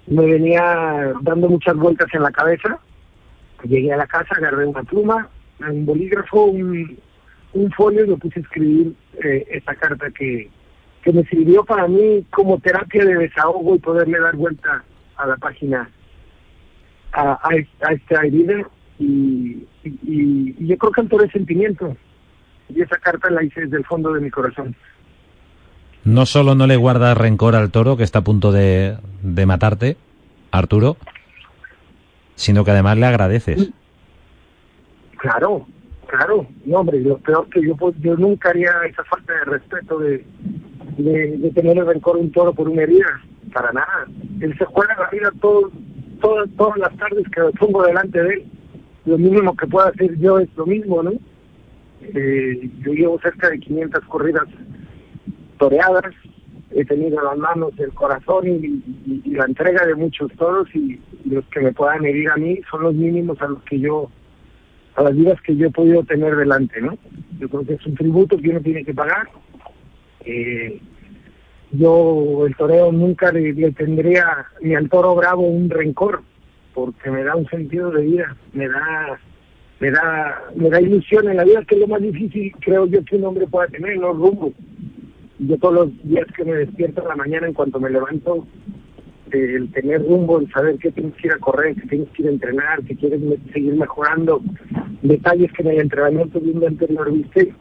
Me 0.07 0.25
venía 0.25 1.13
dando 1.23 1.49
muchas 1.49 1.75
vueltas 1.75 2.07
en 2.13 2.23
la 2.23 2.31
cabeza, 2.31 2.79
llegué 3.63 3.91
a 3.91 3.97
la 3.97 4.07
casa, 4.07 4.33
agarré 4.37 4.65
una 4.65 4.83
pluma, 4.83 5.27
un 5.59 5.85
bolígrafo, 5.85 6.45
un, 6.45 6.97
un 7.57 7.71
folio 7.71 8.05
y 8.05 8.09
me 8.09 8.17
puse 8.17 8.39
a 8.39 8.43
escribir 8.43 8.93
eh, 9.23 9.47
esta 9.51 9.75
carta 9.75 10.09
que, 10.11 10.49
que 11.01 11.11
me 11.11 11.23
sirvió 11.25 11.63
para 11.63 11.87
mí 11.87 12.25
como 12.31 12.59
terapia 12.59 13.05
de 13.05 13.15
desahogo 13.15 13.75
y 13.75 13.79
poderle 13.79 14.19
dar 14.19 14.35
vuelta 14.35 14.83
a 15.15 15.27
la 15.27 15.37
página 15.37 15.89
a, 17.13 17.31
a, 17.31 17.49
a 17.49 17.93
esta 17.93 18.25
herida 18.25 18.67
y, 18.99 19.65
y, 19.83 19.99
y, 20.03 20.67
yo 20.67 20.77
creo 20.77 20.91
que 20.91 21.03
todo 21.03 21.23
el 21.23 21.31
sentimiento 21.31 21.95
y 22.69 22.81
esa 22.81 22.97
carta 22.97 23.29
la 23.29 23.43
hice 23.43 23.61
desde 23.61 23.77
el 23.77 23.85
fondo 23.85 24.13
de 24.13 24.21
mi 24.21 24.29
corazón. 24.29 24.75
No 26.03 26.25
solo 26.25 26.55
no 26.55 26.67
le 26.67 26.77
guardas 26.77 27.17
rencor 27.17 27.55
al 27.55 27.71
toro 27.71 27.97
que 27.97 28.03
está 28.03 28.19
a 28.19 28.23
punto 28.23 28.51
de, 28.51 28.97
de 29.21 29.45
matarte, 29.45 29.97
Arturo, 30.51 30.97
sino 32.35 32.63
que 32.63 32.71
además 32.71 32.97
le 32.97 33.05
agradeces. 33.05 33.71
Claro, 35.17 35.67
Claro, 36.07 36.47
no 36.65 36.79
hombre, 36.79 37.01
lo 37.01 37.17
peor 37.17 37.49
que 37.49 37.61
yo 37.61 37.75
yo 37.99 38.15
nunca 38.15 38.49
haría 38.49 38.71
esa 38.89 39.03
falta 39.03 39.33
de 39.33 39.43
respeto 39.43 39.99
de, 39.99 40.23
tener 41.53 41.77
el 41.77 41.85
rencor 41.85 42.15
a 42.15 42.19
un 42.19 42.31
toro 42.31 42.53
por 42.53 42.69
una 42.69 42.83
herida, 42.83 43.21
para 43.53 43.73
nada. 43.73 44.07
Él 44.39 44.57
se 44.57 44.65
juega 44.65 44.95
la 44.97 45.09
vida 45.09 45.31
todo, 45.41 45.69
todas, 46.21 46.49
todas 46.57 46.77
las 46.77 46.95
tardes 46.95 47.25
que 47.29 47.41
lo 47.41 47.51
pongo 47.51 47.83
delante 47.83 48.23
de 48.23 48.33
él. 48.35 48.45
Lo 49.05 49.17
mínimo 49.17 49.55
que 49.55 49.67
pueda 49.67 49.89
hacer 49.89 50.17
yo 50.17 50.39
es 50.39 50.49
lo 50.55 50.65
mismo, 50.65 51.03
¿no? 51.03 51.11
Eh, 52.01 52.69
yo 52.79 52.93
llevo 52.93 53.19
cerca 53.19 53.49
de 53.49 53.59
500 53.59 54.05
corridas 54.05 54.45
toreadas, 55.57 56.13
he 56.71 56.85
tenido 56.85 57.21
las 57.21 57.37
manos, 57.37 57.73
el 57.79 57.93
corazón 57.93 58.47
y, 58.47 59.21
y, 59.25 59.31
la 59.31 59.45
entrega 59.45 59.85
de 59.85 59.95
muchos 59.95 60.31
toros 60.33 60.67
y, 60.73 61.01
y 61.25 61.29
los 61.29 61.45
que 61.47 61.59
me 61.59 61.73
puedan 61.73 62.05
herir 62.05 62.29
a 62.29 62.37
mí 62.37 62.59
son 62.69 62.83
los 62.83 62.93
mínimos 62.93 63.41
a 63.41 63.47
los 63.47 63.61
que 63.63 63.79
yo 63.79 64.09
a 64.97 65.03
las 65.03 65.15
vidas 65.15 65.39
que 65.41 65.55
yo 65.55 65.67
he 65.67 65.71
podido 65.71 66.03
tener 66.03 66.35
delante, 66.35 66.81
¿no? 66.81 66.97
Yo 67.39 67.47
creo 67.47 67.63
que 67.63 67.75
es 67.75 67.85
un 67.85 67.93
tributo 67.93 68.35
que 68.35 68.49
uno 68.49 68.61
tiene 68.61 68.83
que 68.83 68.95
pagar. 68.95 69.29
Eh, 70.25 70.81
yo 71.71 72.47
el 72.47 72.55
toreo 72.55 72.91
nunca 72.91 73.31
le, 73.31 73.53
tendría 73.73 74.47
ni 74.59 74.73
al 74.73 74.89
toro 74.89 75.13
bravo 75.15 75.43
un 75.43 75.69
rencor, 75.69 76.23
porque 76.73 77.11
me 77.11 77.23
da 77.23 77.35
un 77.35 77.47
sentido 77.47 77.91
de 77.91 78.05
vida, 78.05 78.35
me 78.53 78.67
da 78.67 79.19
me 79.79 79.91
da 79.91 80.41
me 80.55 80.71
da 80.71 80.81
ilusión 80.81 81.29
en 81.29 81.37
la 81.37 81.43
vida 81.43 81.63
que 81.67 81.75
es 81.75 81.81
lo 81.81 81.87
más 81.87 82.01
difícil 82.01 82.51
creo 82.59 82.87
yo 82.87 83.05
que 83.05 83.17
un 83.17 83.25
hombre 83.25 83.45
pueda 83.45 83.67
tener, 83.67 83.99
no 83.99 84.13
rumbo. 84.13 84.51
Yo 85.37 85.59
todos 85.59 85.75
los 85.75 86.03
días 86.05 86.25
que 86.35 86.43
me 86.43 86.53
despierto 86.53 87.03
en 87.03 87.07
la 87.09 87.15
mañana 87.15 87.45
en 87.45 87.53
cuanto 87.53 87.79
me 87.79 87.91
levanto 87.91 88.47
el 89.31 89.71
tener 89.71 90.01
rumbo, 90.01 90.39
el 90.39 90.49
saber 90.51 90.77
que 90.77 90.91
tienes 90.91 91.13
que 91.15 91.27
ir 91.27 91.33
a 91.33 91.39
correr, 91.39 91.75
que 91.75 91.87
tienes 91.87 92.09
que 92.09 92.23
ir 92.23 92.27
a 92.29 92.31
entrenar, 92.31 92.83
que 92.83 92.95
quieres 92.95 93.21
seguir 93.53 93.73
mejorando, 93.75 94.41
detalles 95.01 95.51
que 95.53 95.63
en 95.63 95.69
el 95.69 95.81
entrenamiento 95.81 96.39
de 96.39 96.51
un 96.51 96.65
anterior 96.65 97.11
viste, 97.11 97.53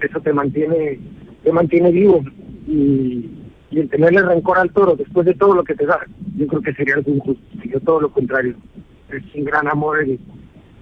eso 0.00 0.20
te 0.20 0.32
mantiene, 0.32 0.98
te 1.42 1.52
mantiene 1.52 1.90
vivo 1.90 2.22
y, 2.66 3.30
y 3.70 3.78
el 3.78 3.88
tenerle 3.88 4.22
rencor 4.22 4.58
al 4.58 4.72
toro 4.72 4.96
después 4.96 5.26
de 5.26 5.34
todo 5.34 5.54
lo 5.54 5.64
que 5.64 5.74
te 5.74 5.86
da, 5.86 6.00
yo 6.36 6.46
creo 6.46 6.62
que 6.62 6.74
sería 6.74 6.94
algo 6.94 7.12
injusto, 7.12 7.42
yo 7.64 7.80
todo 7.80 8.00
lo 8.00 8.10
contrario, 8.10 8.54
es 9.10 9.22
un 9.34 9.44
gran 9.44 9.68
amor 9.68 10.00
el, 10.00 10.18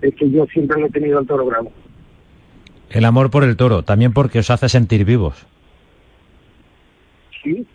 el 0.03 0.15
que 0.15 0.31
yo 0.31 0.47
siempre 0.47 0.83
he 0.83 0.91
tenido 0.91 1.19
al 1.19 1.27
toro 1.27 1.47
bravo. 1.47 1.73
El 2.91 3.05
amor 3.05 3.31
por 3.31 3.45
el 3.45 3.57
toro, 3.57 3.83
también 3.83 4.13
porque 4.13 4.39
os 4.39 4.51
hace 4.51 4.69
sentir 4.69 5.05
vivos. 5.05 5.47
Sí, 7.43 7.67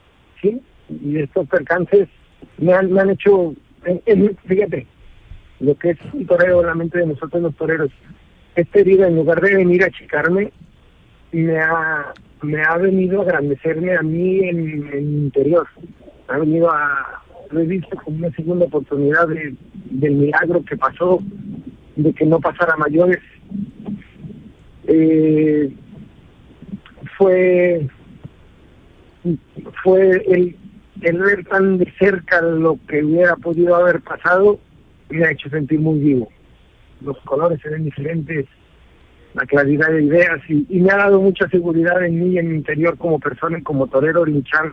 sí, 0.41 0.62
y 0.89 1.17
estos 1.17 1.48
percances 1.48 2.10
me 2.57 2.73
han, 2.73 2.91
me 2.91 3.01
han 3.01 3.09
hecho, 3.12 3.53
fíjate, 4.45 4.88
lo 5.59 5.75
que 5.75 5.91
es 5.91 5.97
un 6.13 6.25
torero 6.25 6.62
en 6.62 6.67
la 6.67 6.75
mente 6.75 7.00
de 7.00 7.07
nosotros 7.07 7.41
los 7.41 7.55
toreros. 7.55 7.91
Esta 8.55 8.79
herida, 8.79 9.07
en 9.07 9.15
lugar 9.15 9.41
de 9.41 9.55
venir 9.55 9.83
a 9.83 9.88
achicarme, 9.88 10.51
me 11.31 11.57
ha, 11.57 12.13
me 12.41 12.62
ha 12.62 12.77
venido 12.77 13.21
a 13.21 13.23
agrandecerme 13.23 13.95
a 13.95 14.01
mí 14.01 14.39
en, 14.39 14.89
el 14.93 15.03
interior. 15.03 15.67
Ha 16.27 16.38
venido 16.38 16.71
a, 16.71 17.23
lo 17.50 17.59
he 17.59 17.65
visto 17.65 17.97
como 18.03 18.17
una 18.17 18.31
segunda 18.31 18.65
oportunidad 18.65 19.27
de, 19.27 19.55
del 19.89 20.15
milagro 20.15 20.63
que 20.63 20.77
pasó, 20.77 21.19
de 21.95 22.13
que 22.13 22.25
no 22.25 22.39
pasara 22.39 22.75
mayores. 22.77 23.19
Eh, 24.85 25.71
fue 27.17 27.88
fue 29.83 30.23
el, 30.27 30.55
el 31.01 31.17
ver 31.17 31.45
tan 31.45 31.77
de 31.77 31.91
cerca 31.97 32.41
lo 32.41 32.77
que 32.88 33.03
hubiera 33.03 33.35
podido 33.35 33.75
haber 33.75 34.01
pasado 34.01 34.59
me 35.09 35.25
ha 35.25 35.31
hecho 35.31 35.50
sentir 35.50 35.79
muy 35.79 36.00
vivo. 36.00 36.29
Los 37.01 37.17
colores 37.21 37.59
se 37.62 37.69
ven 37.69 37.83
diferentes, 37.83 38.45
la 39.33 39.45
claridad 39.45 39.89
de 39.89 40.03
ideas 40.03 40.39
y, 40.47 40.65
me 40.79 40.91
ha 40.91 40.97
dado 40.97 41.21
mucha 41.21 41.47
seguridad 41.50 42.03
en 42.05 42.19
mí, 42.19 42.38
en 42.38 42.50
mi 42.50 42.55
interior 42.55 42.97
como 42.97 43.19
persona 43.19 43.57
y 43.57 43.63
como 43.63 43.88
torero, 43.88 44.25
luchar 44.25 44.71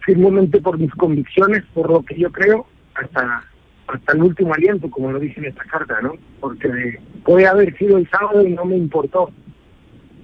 firmemente 0.00 0.60
por 0.60 0.78
mis 0.78 0.92
convicciones, 0.92 1.62
por 1.74 1.90
lo 1.90 2.02
que 2.02 2.18
yo 2.18 2.32
creo, 2.32 2.66
hasta 2.94 3.44
hasta 3.88 4.12
el 4.12 4.22
último 4.22 4.52
aliento, 4.52 4.90
como 4.90 5.10
lo 5.10 5.18
dice 5.18 5.40
en 5.40 5.46
esta 5.46 5.64
carta, 5.64 5.98
¿no? 6.02 6.12
Porque 6.40 7.00
puede 7.24 7.46
haber 7.46 7.76
sido 7.78 7.96
el 7.96 8.08
sábado 8.10 8.46
y 8.46 8.52
no 8.52 8.66
me 8.66 8.76
importó, 8.76 9.30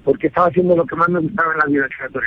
porque 0.05 0.27
estaba 0.27 0.49
haciendo 0.49 0.77
lo 0.77 0.85
que 0.85 0.97
más 0.97 1.09
me 1.09 1.21
gustaba 1.21 1.55
en 1.55 1.59
la 1.59 1.67
vida, 1.67 1.89
que 1.89 2.19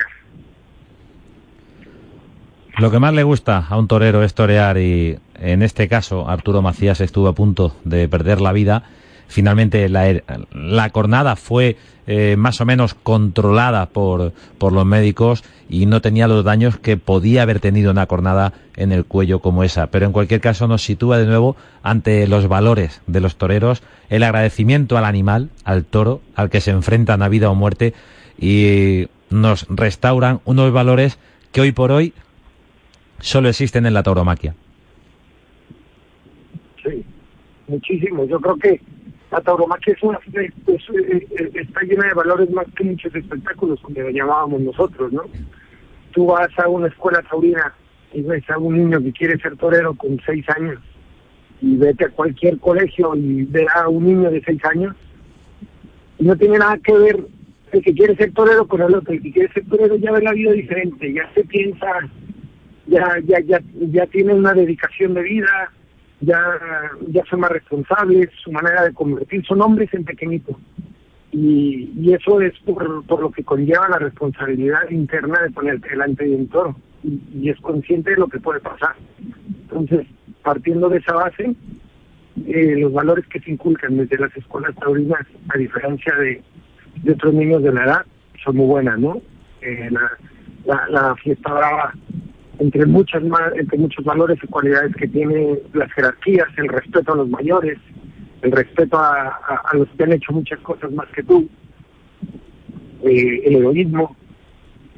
Lo 2.77 2.91
que 2.91 2.99
más 2.99 3.13
le 3.13 3.23
gusta 3.23 3.65
a 3.67 3.77
un 3.77 3.87
torero 3.87 4.23
es 4.23 4.35
torear 4.35 4.77
y 4.77 5.17
en 5.39 5.63
este 5.63 5.87
caso 5.87 6.29
Arturo 6.29 6.61
Macías 6.61 7.01
estuvo 7.01 7.27
a 7.27 7.33
punto 7.33 7.75
de 7.83 8.07
perder 8.07 8.39
la 8.39 8.53
vida. 8.53 8.83
Finalmente 9.27 9.89
la, 9.89 10.21
la 10.53 10.89
cornada 10.91 11.35
fue 11.35 11.75
eh, 12.05 12.35
más 12.37 12.61
o 12.61 12.65
menos 12.65 12.93
controlada 12.93 13.87
por, 13.87 14.31
por 14.59 14.73
los 14.73 14.85
médicos 14.85 15.43
y 15.67 15.87
no 15.87 16.01
tenía 16.01 16.27
los 16.27 16.45
daños 16.45 16.77
que 16.77 16.97
podía 16.97 17.41
haber 17.41 17.59
tenido 17.59 17.89
una 17.89 18.05
cornada 18.05 18.53
en 18.75 18.91
el 18.91 19.05
cuello 19.05 19.39
como 19.39 19.63
esa. 19.63 19.87
Pero 19.87 20.05
en 20.05 20.11
cualquier 20.11 20.39
caso 20.39 20.67
nos 20.67 20.83
sitúa 20.83 21.17
de 21.17 21.25
nuevo 21.25 21.57
ante 21.81 22.27
los 22.27 22.47
valores 22.47 23.01
de 23.07 23.21
los 23.21 23.37
toreros, 23.37 23.81
el 24.09 24.21
agradecimiento 24.21 24.99
al 24.99 25.05
animal, 25.05 25.49
al 25.63 25.83
toro, 25.83 26.21
al 26.35 26.51
que 26.51 26.61
se 26.61 26.69
enfrentan 26.69 27.23
a 27.23 27.27
vida 27.27 27.49
o 27.49 27.55
muerte 27.55 27.95
y 28.39 29.07
nos 29.31 29.65
restauran 29.67 30.41
unos 30.45 30.71
valores 30.71 31.17
que 31.51 31.61
hoy 31.61 31.71
por 31.71 31.91
hoy 31.91 32.13
solo 33.19 33.49
existen 33.49 33.85
en 33.85 33.93
la 33.93 34.03
tauromaquia. 34.03 34.55
Sí, 36.83 37.05
muchísimo. 37.67 38.25
Yo 38.25 38.39
creo 38.39 38.57
que 38.57 38.81
la 39.31 39.41
tauromaquia 39.41 39.93
es 39.93 40.03
una, 40.03 40.19
eh, 40.33 40.51
está 41.53 41.81
llena 41.81 42.07
de 42.07 42.13
valores 42.13 42.49
más 42.51 42.65
que 42.75 42.83
muchos 42.83 43.13
espectáculos, 43.13 43.79
como 43.81 43.99
lo 43.99 44.09
llamábamos 44.09 44.61
nosotros, 44.61 45.11
¿no? 45.11 45.23
Tú 46.11 46.27
vas 46.27 46.49
a 46.57 46.67
una 46.69 46.87
escuela 46.87 47.21
taurina 47.29 47.73
y 48.13 48.21
ves 48.21 48.49
a 48.49 48.57
un 48.57 48.77
niño 48.77 49.01
que 49.01 49.11
quiere 49.11 49.37
ser 49.39 49.57
torero 49.57 49.93
con 49.95 50.19
seis 50.25 50.45
años 50.49 50.79
y 51.61 51.75
vete 51.75 52.05
a 52.05 52.09
cualquier 52.09 52.57
colegio 52.59 53.15
y 53.15 53.43
ve 53.43 53.67
a 53.75 53.89
un 53.89 54.05
niño 54.05 54.31
de 54.31 54.41
seis 54.43 54.63
años 54.65 54.95
y 56.19 56.25
no 56.25 56.35
tiene 56.35 56.57
nada 56.57 56.77
que 56.77 56.97
ver 56.97 57.19
el 57.71 57.81
que 57.81 57.93
quiere 57.93 58.15
ser 58.15 58.31
torero 58.33 58.65
con 58.67 58.81
el 58.81 58.95
otro, 58.95 59.13
el 59.13 59.21
que 59.21 59.31
quiere 59.31 59.51
ser 59.53 59.65
torero 59.65 59.97
ya 59.97 60.11
ve 60.11 60.21
la 60.21 60.31
vida 60.31 60.51
diferente, 60.53 61.11
ya 61.11 61.29
se 61.33 61.43
piensa 61.43 61.87
ya, 62.87 63.19
ya, 63.25 63.39
ya, 63.41 63.61
ya 63.91 64.05
tienen 64.07 64.37
una 64.37 64.53
dedicación 64.53 65.13
de 65.13 65.21
vida, 65.21 65.71
ya, 66.21 66.39
ya 67.09 67.23
son 67.25 67.41
más 67.41 67.51
responsables, 67.51 68.29
su 68.43 68.51
manera 68.51 68.83
de 68.83 68.93
convertir, 68.93 69.45
son 69.45 69.61
hombres 69.61 69.93
en 69.93 70.03
pequeñito. 70.03 70.57
Y, 71.31 71.91
y 71.99 72.13
eso 72.13 72.41
es 72.41 72.57
por, 72.59 73.05
por 73.05 73.21
lo 73.21 73.31
que 73.31 73.43
conlleva 73.43 73.89
la 73.89 73.99
responsabilidad 73.99 74.89
interna 74.89 75.41
de 75.41 75.51
ponerte 75.51 75.89
delante 75.89 76.23
de 76.23 76.35
un 76.35 76.47
toro 76.47 76.75
y, 77.03 77.49
es 77.49 77.59
consciente 77.59 78.11
de 78.11 78.17
lo 78.17 78.27
que 78.27 78.39
puede 78.39 78.59
pasar. 78.59 78.95
Entonces, 79.63 80.07
partiendo 80.41 80.89
de 80.89 80.97
esa 80.99 81.13
base, 81.13 81.55
eh, 82.47 82.75
los 82.77 82.93
valores 82.93 83.27
que 83.27 83.39
se 83.39 83.51
inculcan 83.51 83.97
desde 83.97 84.17
las 84.17 84.35
escuelas 84.35 84.75
taurinas, 84.75 85.21
a 85.49 85.57
diferencia 85.57 86.15
de, 86.15 86.41
de 87.03 87.11
otros 87.11 87.33
niños 87.33 87.61
de 87.61 87.73
la 87.73 87.83
edad, 87.83 88.05
son 88.43 88.55
muy 88.55 88.65
buenas, 88.67 88.97
¿no? 88.97 89.21
Eh, 89.61 89.89
la, 89.91 90.11
la, 90.65 90.87
la 90.89 91.15
fiesta 91.15 91.53
brava 91.53 91.93
entre 92.59 92.85
muchas 92.85 93.23
entre 93.55 93.77
muchos 93.77 94.03
valores 94.03 94.39
y 94.41 94.47
cualidades 94.47 94.95
que 94.95 95.07
tiene 95.07 95.59
las 95.73 95.91
jerarquías, 95.93 96.47
el 96.57 96.67
respeto 96.67 97.13
a 97.13 97.17
los 97.17 97.29
mayores, 97.29 97.77
el 98.41 98.51
respeto 98.51 98.97
a, 98.97 99.39
los 99.73 99.87
que 99.89 100.03
han 100.03 100.13
hecho 100.13 100.33
muchas 100.33 100.59
cosas 100.59 100.91
más 100.91 101.07
que 101.09 101.23
tú, 101.23 101.47
eh, 103.03 103.41
el 103.45 103.55
egoísmo, 103.57 104.15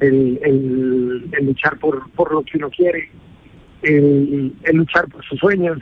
el, 0.00 0.40
el, 0.42 1.46
luchar 1.46 1.78
por, 1.78 2.10
por 2.12 2.32
lo 2.32 2.42
que 2.42 2.56
uno 2.56 2.70
quiere, 2.70 3.10
el, 3.82 4.54
luchar 4.72 5.08
por 5.08 5.24
sus 5.24 5.38
sueños. 5.38 5.78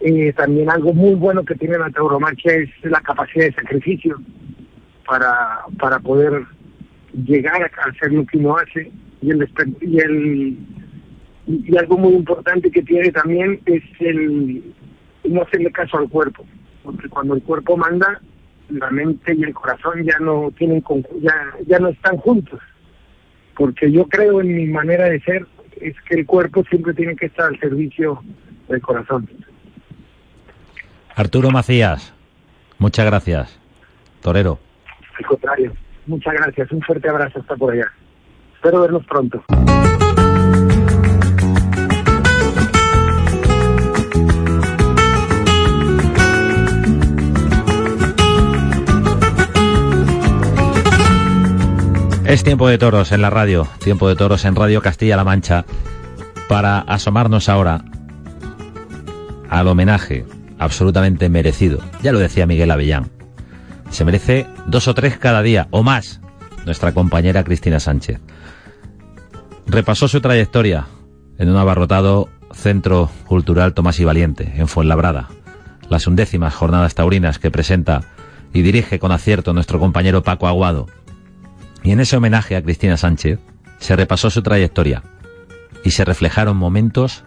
Eh, 0.00 0.32
también 0.34 0.70
algo 0.70 0.94
muy 0.94 1.14
bueno 1.14 1.44
que 1.44 1.56
tiene 1.56 1.76
la 1.76 1.90
tauromaquia 1.90 2.54
es 2.54 2.70
la 2.84 3.00
capacidad 3.00 3.46
de 3.46 3.52
sacrificio 3.52 4.20
para, 5.04 5.62
para 5.76 5.98
poder 5.98 6.44
llegar 7.24 7.62
a 7.62 7.88
hacer 7.88 8.12
lo 8.12 8.24
que 8.24 8.38
uno 8.38 8.56
hace 8.58 8.92
y 9.20 9.30
el 9.30 9.48
y 9.80 9.98
el 10.00 10.58
y 11.46 11.76
algo 11.76 11.98
muy 11.98 12.14
importante 12.14 12.70
que 12.70 12.82
tiene 12.82 13.10
también 13.10 13.60
es 13.66 13.82
el 14.00 14.62
no 15.24 15.42
hacerle 15.42 15.72
caso 15.72 15.98
al 15.98 16.08
cuerpo 16.08 16.44
porque 16.88 17.08
cuando 17.10 17.34
el 17.34 17.42
cuerpo 17.42 17.76
manda 17.76 18.18
la 18.70 18.90
mente 18.90 19.34
y 19.34 19.42
el 19.42 19.52
corazón 19.52 20.04
ya 20.04 20.18
no 20.20 20.50
tienen 20.56 20.82
ya 21.20 21.34
ya 21.66 21.78
no 21.78 21.88
están 21.88 22.16
juntos. 22.16 22.60
Porque 23.54 23.92
yo 23.92 24.06
creo 24.06 24.40
en 24.40 24.56
mi 24.56 24.66
manera 24.66 25.04
de 25.04 25.20
ser 25.20 25.46
es 25.82 25.94
que 26.08 26.14
el 26.14 26.24
cuerpo 26.24 26.64
siempre 26.64 26.94
tiene 26.94 27.14
que 27.14 27.26
estar 27.26 27.46
al 27.46 27.60
servicio 27.60 28.22
del 28.68 28.80
corazón. 28.80 29.28
Arturo 31.14 31.50
Macías 31.50 32.14
muchas 32.78 33.04
gracias. 33.04 33.60
Torero. 34.22 34.58
Al 35.18 35.26
contrario 35.26 35.72
muchas 36.06 36.32
gracias. 36.32 36.72
Un 36.72 36.80
fuerte 36.80 37.08
abrazo 37.10 37.40
hasta 37.40 37.54
por 37.54 37.74
allá 37.74 37.92
Espero 38.58 38.80
verlos 38.80 39.04
pronto. 39.06 39.44
Es 52.26 52.42
tiempo 52.42 52.66
de 52.66 52.78
toros 52.78 53.12
en 53.12 53.22
la 53.22 53.30
radio, 53.30 53.68
tiempo 53.78 54.08
de 54.08 54.16
toros 54.16 54.44
en 54.44 54.56
Radio 54.56 54.82
Castilla-La 54.82 55.22
Mancha, 55.22 55.64
para 56.48 56.80
asomarnos 56.80 57.48
ahora 57.48 57.84
al 59.48 59.68
homenaje 59.68 60.26
absolutamente 60.58 61.28
merecido. 61.28 61.78
Ya 62.02 62.10
lo 62.10 62.18
decía 62.18 62.48
Miguel 62.48 62.72
Avellán. 62.72 63.08
Se 63.90 64.04
merece 64.04 64.48
dos 64.66 64.88
o 64.88 64.94
tres 64.94 65.16
cada 65.16 65.42
día, 65.42 65.68
o 65.70 65.84
más, 65.84 66.20
nuestra 66.66 66.92
compañera 66.92 67.44
Cristina 67.44 67.78
Sánchez 67.78 68.20
repasó 69.68 70.08
su 70.08 70.20
trayectoria 70.20 70.86
en 71.38 71.50
un 71.50 71.56
abarrotado 71.56 72.28
Centro 72.52 73.10
Cultural 73.26 73.74
Tomás 73.74 74.00
y 74.00 74.04
Valiente, 74.04 74.54
en 74.56 74.66
Fuenlabrada, 74.66 75.28
las 75.88 76.06
undécimas 76.06 76.54
jornadas 76.54 76.94
taurinas 76.94 77.38
que 77.38 77.50
presenta 77.50 78.02
y 78.52 78.62
dirige 78.62 78.98
con 78.98 79.12
acierto 79.12 79.52
nuestro 79.52 79.78
compañero 79.78 80.22
Paco 80.22 80.48
Aguado. 80.48 80.86
Y 81.82 81.92
en 81.92 82.00
ese 82.00 82.16
homenaje 82.16 82.56
a 82.56 82.62
Cristina 82.62 82.96
Sánchez 82.96 83.38
se 83.78 83.94
repasó 83.94 84.30
su 84.30 84.42
trayectoria 84.42 85.02
y 85.84 85.90
se 85.90 86.04
reflejaron 86.04 86.56
momentos 86.56 87.24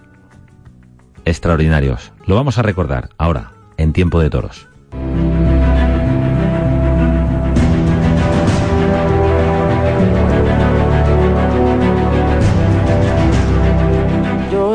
extraordinarios. 1.23 2.11
Lo 2.25 2.35
vamos 2.35 2.57
a 2.57 2.63
recordar 2.63 3.09
ahora, 3.17 3.51
en 3.77 3.93
Tiempo 3.93 4.19
de 4.19 4.29
Toros. 4.29 4.67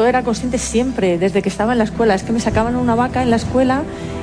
Era 0.06 0.22
consciente 0.22 0.58
siempre, 0.58 1.18
desde 1.18 1.42
que 1.42 1.48
estaba 1.48 1.72
en 1.72 1.78
la 1.78 1.84
escuela. 1.84 2.14
Es 2.14 2.22
que 2.22 2.32
me 2.32 2.40
sacaban 2.40 2.76
una 2.76 2.94
vaca 2.94 3.22
en 3.22 3.30
la 3.30 3.36
escuela 3.36 3.82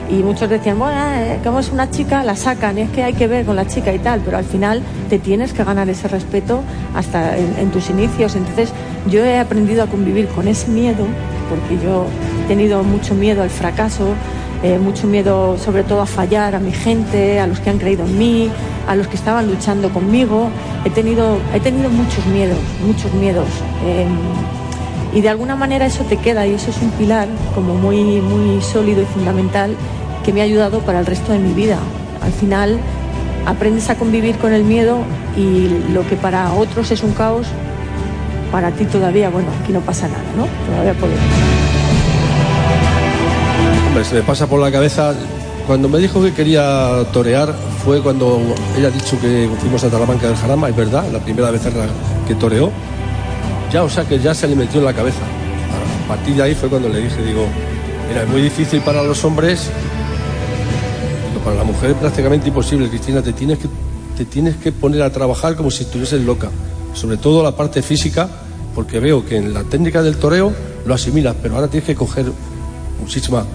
y 0.09 0.15
muchos 0.15 0.49
decían, 0.49 0.77
bueno, 0.77 0.99
eh, 0.99 1.39
como 1.43 1.59
es 1.59 1.71
una 1.71 1.89
chica, 1.89 2.23
la 2.23 2.35
sacan, 2.35 2.77
es 2.77 2.89
que 2.89 3.03
hay 3.03 3.13
que 3.13 3.27
ver 3.27 3.45
con 3.45 3.55
la 3.55 3.65
chica 3.65 3.93
y 3.93 3.99
tal, 3.99 4.21
pero 4.23 4.37
al 4.37 4.43
final 4.43 4.81
te 5.09 5.17
tienes 5.17 5.53
que 5.53 5.63
ganar 5.63 5.89
ese 5.89 6.07
respeto 6.07 6.61
hasta 6.93 7.37
en, 7.37 7.71
tus 7.71 7.89
inicios. 7.89 8.35
Entonces 8.35 8.71
yo 9.09 9.23
he 9.23 9.39
aprendido 9.39 9.83
a 9.83 9.87
convivir 9.87 10.27
con 10.27 10.47
ese 10.47 10.67
miedo, 10.69 11.05
porque 11.49 11.83
yo 11.83 12.05
he 12.43 12.47
tenido 12.47 12.83
mucho 12.83 13.15
miedo 13.15 13.43
al 13.43 13.49
fracaso, 13.49 14.13
eh, 14.61 14.77
mucho 14.77 15.07
miedo 15.07 15.57
sobre 15.57 15.83
todo 15.83 16.01
a 16.01 16.05
fallar 16.05 16.55
a 16.55 16.59
mi 16.59 16.71
gente, 16.71 17.39
a 17.39 17.47
los 17.47 17.59
que 17.59 17.69
han 17.69 17.79
creído 17.79 18.05
en 18.05 18.17
mí, 18.17 18.51
a 18.87 18.95
los 18.95 19.07
que 19.07 19.15
estaban 19.15 19.47
luchando 19.47 19.89
conmigo. 19.89 20.49
He 20.85 20.89
tenido, 20.89 21.37
he 21.53 21.59
tenido 21.59 21.89
muchos 21.89 22.25
miedos, 22.27 22.59
muchos 22.85 23.13
miedos. 23.13 23.47
Eh, 23.85 24.05
y 25.13 25.21
de 25.21 25.29
alguna 25.29 25.55
manera 25.55 25.85
eso 25.85 26.03
te 26.03 26.17
queda 26.17 26.45
y 26.47 26.53
eso 26.53 26.71
es 26.71 26.77
un 26.81 26.89
pilar 26.91 27.27
como 27.53 27.75
muy, 27.75 28.21
muy 28.21 28.61
sólido 28.61 29.01
y 29.01 29.05
fundamental 29.05 29.75
que 30.25 30.33
me 30.33 30.41
ha 30.41 30.43
ayudado 30.43 30.79
para 30.79 30.99
el 30.99 31.05
resto 31.05 31.31
de 31.31 31.39
mi 31.39 31.53
vida. 31.53 31.77
Al 32.21 32.31
final 32.31 32.79
aprendes 33.45 33.89
a 33.89 33.95
convivir 33.95 34.37
con 34.37 34.53
el 34.53 34.63
miedo 34.63 34.99
y 35.37 35.67
lo 35.91 36.07
que 36.07 36.15
para 36.15 36.51
otros 36.53 36.91
es 36.91 37.03
un 37.03 37.13
caos, 37.13 37.47
para 38.51 38.71
ti 38.71 38.85
todavía, 38.85 39.29
bueno, 39.29 39.49
aquí 39.61 39.71
no 39.73 39.81
pasa 39.81 40.07
nada, 40.07 40.23
¿no? 40.35 40.47
Todavía 40.65 40.93
podemos. 40.93 41.21
Hombre, 43.87 44.05
se 44.05 44.15
me 44.15 44.21
pasa 44.21 44.47
por 44.47 44.59
la 44.59 44.71
cabeza, 44.71 45.13
cuando 45.67 45.89
me 45.89 45.99
dijo 45.99 46.21
que 46.23 46.33
quería 46.33 47.05
torear 47.11 47.53
fue 47.83 48.01
cuando 48.01 48.39
ella 48.77 48.87
ha 48.87 48.91
dicho 48.91 49.19
que 49.19 49.49
fuimos 49.59 49.83
a 49.83 49.89
Talamanca 49.89 50.27
del 50.27 50.35
Jarama, 50.37 50.69
es 50.69 50.75
verdad, 50.75 51.03
la 51.11 51.19
primera 51.19 51.51
vez 51.51 51.61
que 52.27 52.35
toreó 52.35 52.71
ya, 53.73 53.83
o 53.83 53.89
sea 53.89 54.05
que 54.05 54.19
ya 54.19 54.33
se 54.33 54.47
le 54.47 54.55
metió 54.55 54.79
en 54.79 54.85
la 54.85 54.93
cabeza. 54.93 55.23
A 56.05 56.07
partir 56.07 56.35
de 56.35 56.43
ahí 56.43 56.55
fue 56.55 56.69
cuando 56.69 56.87
le 56.87 57.01
dije, 57.01 57.21
digo, 57.23 57.45
mira, 58.07 58.23
es 58.23 58.29
muy 58.29 58.41
difícil 58.41 58.79
para 58.81 59.03
los 59.03 59.25
hombres 59.25 59.69
para 61.43 61.57
la 61.57 61.63
mujer 61.63 61.91
es 61.91 61.97
prácticamente 61.97 62.47
imposible, 62.47 62.87
Cristina, 62.87 63.21
te 63.21 63.33
tienes 63.33 63.59
que, 63.59 63.67
te 64.17 64.25
tienes 64.25 64.55
que 64.55 64.71
poner 64.71 65.01
a 65.01 65.11
trabajar 65.11 65.55
como 65.55 65.69
si 65.71 65.83
estuvieses 65.83 66.21
loca, 66.21 66.49
sobre 66.93 67.17
todo 67.17 67.43
la 67.43 67.55
parte 67.55 67.81
física, 67.81 68.29
porque 68.73 68.99
veo 68.99 69.25
que 69.25 69.37
en 69.37 69.53
la 69.53 69.63
técnica 69.63 70.01
del 70.01 70.17
toreo 70.17 70.53
lo 70.85 70.93
asimilas, 70.93 71.35
pero 71.41 71.55
ahora 71.55 71.67
tienes 71.67 71.85
que 71.85 71.95
coger 71.95 72.25
muchísima... 72.99 73.45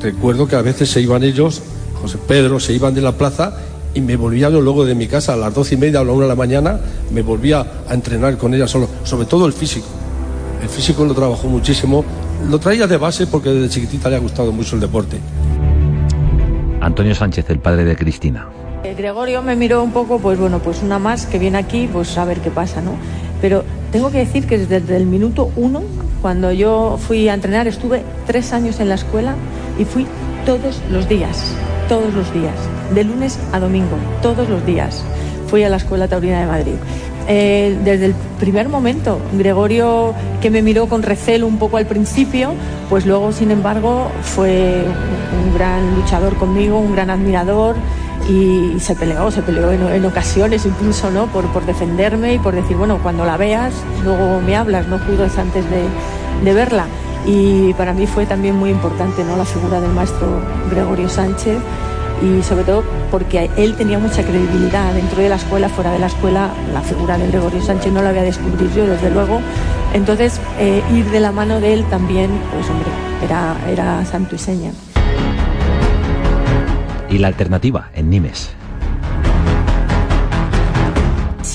Recuerdo 0.00 0.48
que 0.48 0.56
a 0.56 0.62
veces 0.62 0.90
se 0.90 1.00
iban 1.00 1.22
ellos, 1.22 1.62
José 2.00 2.18
Pedro, 2.26 2.58
se 2.58 2.72
iban 2.72 2.92
de 2.92 3.00
la 3.00 3.12
plaza 3.12 3.56
y 3.96 4.02
me 4.02 4.14
volvía 4.14 4.50
yo 4.50 4.60
luego 4.60 4.84
de 4.84 4.94
mi 4.94 5.06
casa 5.06 5.32
a 5.32 5.36
las 5.36 5.54
doce 5.54 5.74
y 5.74 5.78
media 5.78 6.00
o 6.00 6.02
a 6.02 6.04
la 6.04 6.12
una 6.12 6.24
de 6.24 6.28
la 6.28 6.34
mañana, 6.36 6.78
me 7.10 7.22
volvía 7.22 7.66
a 7.88 7.94
entrenar 7.94 8.36
con 8.36 8.52
ella 8.52 8.68
solo, 8.68 8.88
sobre 9.04 9.26
todo 9.26 9.46
el 9.46 9.54
físico. 9.54 9.86
El 10.62 10.68
físico 10.68 11.04
lo 11.06 11.14
trabajó 11.14 11.48
muchísimo, 11.48 12.04
lo 12.48 12.58
traía 12.58 12.86
de 12.86 12.98
base 12.98 13.26
porque 13.26 13.48
desde 13.48 13.70
chiquitita 13.70 14.10
le 14.10 14.16
ha 14.16 14.18
gustado 14.18 14.52
mucho 14.52 14.74
el 14.74 14.82
deporte. 14.82 15.18
Antonio 16.82 17.14
Sánchez, 17.14 17.48
el 17.48 17.58
padre 17.58 17.84
de 17.86 17.96
Cristina. 17.96 18.48
Eh, 18.84 18.94
Gregorio 18.94 19.40
me 19.42 19.56
miró 19.56 19.82
un 19.82 19.92
poco, 19.92 20.18
pues 20.18 20.38
bueno, 20.38 20.58
pues 20.58 20.82
una 20.82 20.98
más 20.98 21.24
que 21.24 21.38
viene 21.38 21.56
aquí, 21.56 21.88
pues 21.90 22.18
a 22.18 22.26
ver 22.26 22.40
qué 22.40 22.50
pasa, 22.50 22.82
¿no? 22.82 22.92
Pero 23.40 23.64
tengo 23.92 24.10
que 24.10 24.18
decir 24.18 24.46
que 24.46 24.58
desde 24.58 24.96
el 24.96 25.06
minuto 25.06 25.50
uno, 25.56 25.82
cuando 26.20 26.52
yo 26.52 26.98
fui 26.98 27.30
a 27.30 27.34
entrenar, 27.34 27.66
estuve 27.66 28.02
tres 28.26 28.52
años 28.52 28.78
en 28.78 28.90
la 28.90 28.96
escuela 28.96 29.36
y 29.78 29.86
fui 29.86 30.06
todos 30.44 30.82
los 30.90 31.08
días, 31.08 31.54
todos 31.88 32.12
los 32.12 32.32
días, 32.34 32.54
de 32.94 33.04
lunes 33.04 33.38
a 33.52 33.60
domingo, 33.60 33.96
todos 34.22 34.48
los 34.48 34.64
días. 34.64 35.04
Fui 35.48 35.62
a 35.62 35.68
la 35.68 35.76
Escuela 35.76 36.08
Taurina 36.08 36.40
de 36.40 36.46
Madrid. 36.46 36.74
Eh, 37.28 37.76
desde 37.84 38.06
el 38.06 38.14
primer 38.38 38.68
momento, 38.68 39.18
Gregorio, 39.32 40.14
que 40.40 40.50
me 40.50 40.62
miró 40.62 40.88
con 40.88 41.02
recelo 41.02 41.46
un 41.46 41.58
poco 41.58 41.76
al 41.76 41.86
principio, 41.86 42.54
pues 42.88 43.04
luego, 43.04 43.32
sin 43.32 43.50
embargo, 43.50 44.10
fue 44.22 44.84
un 45.44 45.54
gran 45.54 45.96
luchador 45.96 46.36
conmigo, 46.36 46.78
un 46.78 46.92
gran 46.92 47.10
admirador 47.10 47.74
y 48.28 48.78
se 48.78 48.94
peleó, 48.94 49.30
se 49.30 49.42
peleó 49.42 49.72
en, 49.72 50.04
ocasiones 50.04 50.66
incluso, 50.66 51.10
¿no? 51.10 51.26
Por, 51.26 51.66
defenderme 51.66 52.34
y 52.34 52.38
por 52.38 52.54
decir, 52.54 52.76
bueno, 52.76 52.98
cuando 53.02 53.24
la 53.24 53.36
veas, 53.36 53.74
luego 54.04 54.40
me 54.40 54.56
hablas, 54.56 54.86
no 54.86 54.98
judas 54.98 55.36
antes 55.38 55.64
de 56.44 56.52
verla. 56.52 56.86
Y 57.26 57.74
para 57.74 57.92
mí 57.92 58.06
fue 58.06 58.24
también 58.24 58.54
muy 58.54 58.70
importante, 58.70 59.24
¿no? 59.24 59.36
La 59.36 59.44
figura 59.44 59.80
del 59.80 59.90
maestro 59.90 60.40
Gregorio 60.70 61.08
Sánchez 61.08 61.58
y 62.22 62.42
sobre 62.42 62.64
todo 62.64 62.84
porque 63.10 63.50
él 63.56 63.74
tenía 63.74 63.98
mucha 63.98 64.22
credibilidad 64.22 64.92
dentro 64.94 65.22
de 65.22 65.28
la 65.28 65.36
escuela, 65.36 65.68
fuera 65.68 65.92
de 65.92 65.98
la 65.98 66.06
escuela, 66.06 66.50
la 66.72 66.80
figura 66.80 67.18
de 67.18 67.28
Gregorio 67.28 67.62
Sánchez 67.62 67.92
no 67.92 68.02
la 68.02 68.10
voy 68.10 68.20
a 68.20 68.22
descubrir 68.22 68.70
yo, 68.72 68.86
desde 68.86 69.10
luego. 69.10 69.40
Entonces, 69.92 70.40
eh, 70.58 70.82
ir 70.92 71.04
de 71.10 71.20
la 71.20 71.32
mano 71.32 71.60
de 71.60 71.74
él 71.74 71.84
también, 71.90 72.30
pues 72.52 72.68
hombre, 72.70 72.88
era, 73.24 73.56
era 73.70 74.04
santo 74.04 74.34
y 74.34 74.38
seña. 74.38 74.72
¿Y 77.08 77.18
la 77.18 77.28
alternativa 77.28 77.90
en 77.94 78.10
Nimes? 78.10 78.56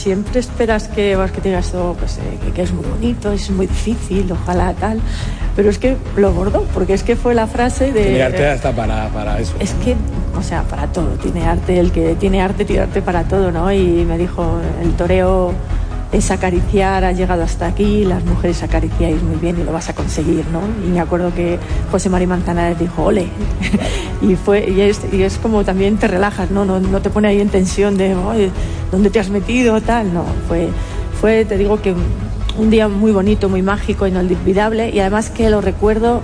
siempre 0.02 0.40
esperas 0.40 0.88
que, 0.88 1.18
que 1.34 1.42
tengas 1.42 1.72
todo, 1.72 1.94
pues, 1.94 2.18
eh, 2.18 2.52
que, 2.56 2.62
es 2.64 2.74
muy 2.74 2.86
bonito, 2.86 3.32
es 3.32 3.50
muy 3.52 3.68
difícil, 3.68 4.32
ojalá 4.32 4.74
tal. 4.74 5.00
Pero 5.56 5.70
es 5.70 5.78
que 5.78 5.96
lo 6.16 6.34
gordo, 6.34 6.66
porque 6.74 6.94
es 6.94 7.04
que 7.04 7.16
fue 7.16 7.36
la 7.36 7.46
frase 7.46 7.92
de. 7.92 8.04
Tiene 8.04 8.24
arte 8.24 8.48
hasta 8.48 8.72
para, 8.72 9.10
para 9.10 9.40
eso. 9.40 9.54
Es 9.60 9.74
que, 9.74 9.96
o 10.38 10.44
sea, 10.44 10.64
para 10.64 10.88
todo. 10.88 11.10
Tiene 11.22 11.44
arte, 11.46 11.80
el 11.80 11.92
que 11.92 12.16
tiene 12.16 12.42
arte, 12.42 12.66
tiene 12.66 12.84
arte 12.84 13.02
para 13.02 13.24
todo, 13.24 13.52
¿no? 13.52 13.72
Y 13.72 14.06
me 14.06 14.18
dijo, 14.18 14.60
el 14.82 14.94
toreo 14.94 15.54
es 16.12 16.30
acariciar, 16.30 17.06
ha 17.06 17.12
llegado 17.14 17.44
hasta 17.44 17.68
aquí, 17.68 18.04
las 18.04 18.24
mujeres 18.26 18.62
acariciáis 18.64 19.22
muy 19.24 19.38
bien 19.38 19.60
y 19.60 19.64
lo 19.64 19.72
vas 19.72 19.88
a 19.90 19.96
conseguir, 19.96 20.46
¿no? 20.52 20.62
Y 20.86 20.90
me 20.90 21.00
acuerdo 21.00 21.34
que 21.34 21.58
José 21.90 22.10
María 22.10 22.28
Manzanares 22.28 22.78
dijo, 22.78 23.04
ole, 23.04 23.28
y, 24.22 24.36
fue, 24.36 24.70
y 24.70 24.82
es, 24.82 25.38
como 25.38 25.64
también 25.64 25.98
te 25.98 26.08
relajas, 26.08 26.52
¿no? 26.52 26.66
No, 26.66 26.80
no 26.80 27.02
te 27.02 27.10
pone 27.10 27.30
ahí 27.30 27.40
en 27.40 27.50
tensión 27.50 27.98
de, 27.98 28.16
¿dónde 28.92 29.10
te 29.10 29.20
has 29.20 29.30
metido? 29.30 29.80
Tal, 29.80 30.14
no, 30.14 30.26
fue, 30.48 30.70
fue, 31.22 31.46
te 31.46 31.58
digo 31.58 31.82
que 31.82 31.96
un 32.58 32.70
día 32.70 32.90
muy 32.90 33.14
bonito, 33.14 33.48
muy 33.48 33.62
mágico, 33.62 34.06
inolvidable 34.06 34.90
y 34.90 35.00
además 35.00 35.30
que 35.30 35.50
lo 35.50 35.62
recuerdo 35.62 36.22